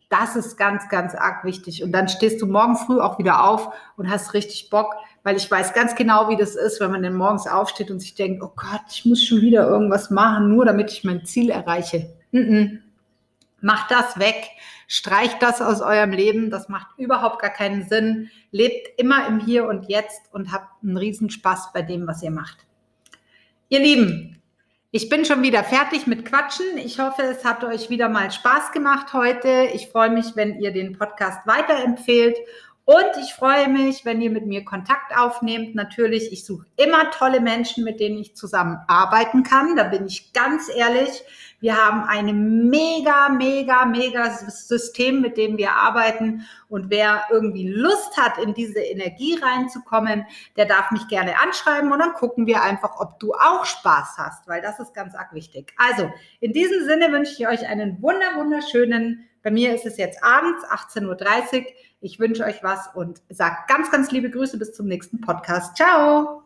Das 0.10 0.36
ist 0.36 0.58
ganz, 0.58 0.90
ganz 0.90 1.16
arg 1.16 1.46
wichtig. 1.46 1.84
Und 1.84 1.94
dann 1.94 2.10
stehst 2.10 2.42
du 2.42 2.46
morgen 2.46 2.76
früh 2.76 3.00
auch 3.00 3.18
wieder 3.18 3.46
auf 3.46 3.74
und 3.96 4.10
hast 4.10 4.34
richtig 4.34 4.70
Bock, 4.70 4.94
weil 5.24 5.38
ich 5.38 5.50
weiß 5.50 5.74
ganz 5.74 5.96
genau, 5.96 6.30
wie 6.30 6.36
das 6.36 6.56
ist, 6.56 6.80
wenn 6.80 6.92
man 6.92 7.04
dann 7.04 7.14
morgens 7.14 7.48
aufsteht 7.48 7.92
und 7.92 8.00
sich 8.00 8.16
denkt, 8.16 8.42
oh 8.44 8.52
Gott, 8.56 8.82
ich 8.90 9.06
muss 9.06 9.24
schon 9.24 9.42
wieder 9.42 9.68
irgendwas 9.68 10.10
machen, 10.10 10.50
nur 10.50 10.66
damit 10.66 10.92
ich 10.92 11.04
mein 11.04 11.26
Ziel 11.26 11.50
erreiche. 11.50 12.14
Mm 12.32 12.38
-mm. 12.38 12.80
Macht 13.62 13.92
das 13.92 14.18
weg, 14.18 14.50
streicht 14.88 15.42
das 15.42 15.62
aus 15.62 15.82
eurem 15.82 16.12
Leben, 16.12 16.50
das 16.50 16.68
macht 16.68 16.88
überhaupt 16.98 17.42
gar 17.42 17.52
keinen 17.52 17.88
Sinn. 17.88 18.32
Lebt 18.50 19.00
immer 19.00 19.28
im 19.28 19.40
Hier 19.40 19.68
und 19.68 19.88
Jetzt 19.88 20.34
und 20.34 20.52
habt 20.52 20.84
einen 20.84 20.98
Riesenspaß 20.98 21.72
bei 21.72 21.84
dem, 21.84 22.08
was 22.08 22.24
ihr 22.24 22.32
macht. 22.32 22.58
Ihr 23.70 23.80
Lieben, 23.80 24.42
ich 24.90 25.08
bin 25.08 25.24
schon 25.24 25.44
wieder 25.44 25.64
fertig 25.64 26.08
mit 26.08 26.26
Quatschen. 26.26 26.78
Ich 26.78 27.00
hoffe, 27.00 27.22
es 27.22 27.46
hat 27.46 27.64
euch 27.64 27.90
wieder 27.90 28.10
mal 28.10 28.32
Spaß 28.32 28.74
gemacht 28.74 29.14
heute. 29.14 29.70
Ich 29.74 29.88
freue 29.88 30.10
mich, 30.10 30.36
wenn 30.36 30.60
ihr 30.60 30.74
den 30.74 30.98
Podcast 30.98 31.48
weiterempfehlt 31.48 32.38
und 32.92 33.24
ich 33.24 33.34
freue 33.34 33.70
mich, 33.70 34.04
wenn 34.04 34.20
ihr 34.20 34.32
mit 34.32 34.46
mir 34.46 34.66
Kontakt 34.66 35.18
aufnehmt. 35.18 35.76
Natürlich, 35.76 36.34
ich 36.34 36.44
suche 36.44 36.66
immer 36.76 37.10
tolle 37.12 37.40
Menschen, 37.40 37.86
mit 37.86 38.02
denen 38.02 38.18
ich 38.18 38.36
zusammen 38.36 38.80
arbeiten 38.90 39.44
kann. 39.44 39.78
Da 39.78 39.86
bin 39.86 40.06
ich 40.08 40.34
ganz 40.34 40.70
ehrlich. 40.76 41.24
Wir 41.62 41.78
haben 41.78 42.04
ein 42.04 42.68
mega, 42.68 43.30
mega, 43.30 43.86
mega 43.86 44.30
System, 44.32 45.22
mit 45.22 45.38
dem 45.38 45.58
wir 45.58 45.72
arbeiten. 45.72 46.46
Und 46.68 46.90
wer 46.90 47.24
irgendwie 47.32 47.70
Lust 47.70 48.18
hat, 48.18 48.38
in 48.40 48.54
diese 48.54 48.82
Energie 48.82 49.40
reinzukommen, 49.42 50.26
der 50.58 50.66
darf 50.66 50.92
mich 50.92 51.08
gerne 51.08 51.40
anschreiben 51.40 51.94
und 51.94 52.00
dann 52.00 52.12
gucken 52.12 52.46
wir 52.46 52.62
einfach, 52.62 53.00
ob 53.00 53.22
du 53.22 53.32
auch 53.36 53.64
Spaß 53.64 54.16
hast, 54.18 54.50
weil 54.50 54.62
das 54.62 54.82
ist 54.82 54.94
ganz 54.94 55.16
arg 55.16 55.34
wichtig. 55.34 55.72
Also, 55.78 56.12
in 56.42 56.52
diesem 56.52 56.84
Sinne 56.84 57.10
wünsche 57.14 57.36
ich 57.38 57.48
euch 57.48 57.66
einen 57.66 58.02
wunder, 58.02 58.36
wunderschönen, 58.36 59.30
bei 59.44 59.50
mir 59.50 59.74
ist 59.74 59.86
es 59.86 59.98
jetzt 59.98 60.24
abends, 60.24 60.64
18.30 60.66 61.08
Uhr. 61.08 61.66
Ich 62.02 62.20
wünsche 62.20 62.44
euch 62.44 62.64
was 62.64 62.90
und 62.96 63.22
sage 63.30 63.58
ganz, 63.68 63.92
ganz 63.92 64.12
liebe 64.12 64.30
Grüße 64.30 64.58
bis 64.58 64.74
zum 64.74 64.88
nächsten 64.88 65.22
Podcast. 65.22 65.78
Ciao! 65.78 66.42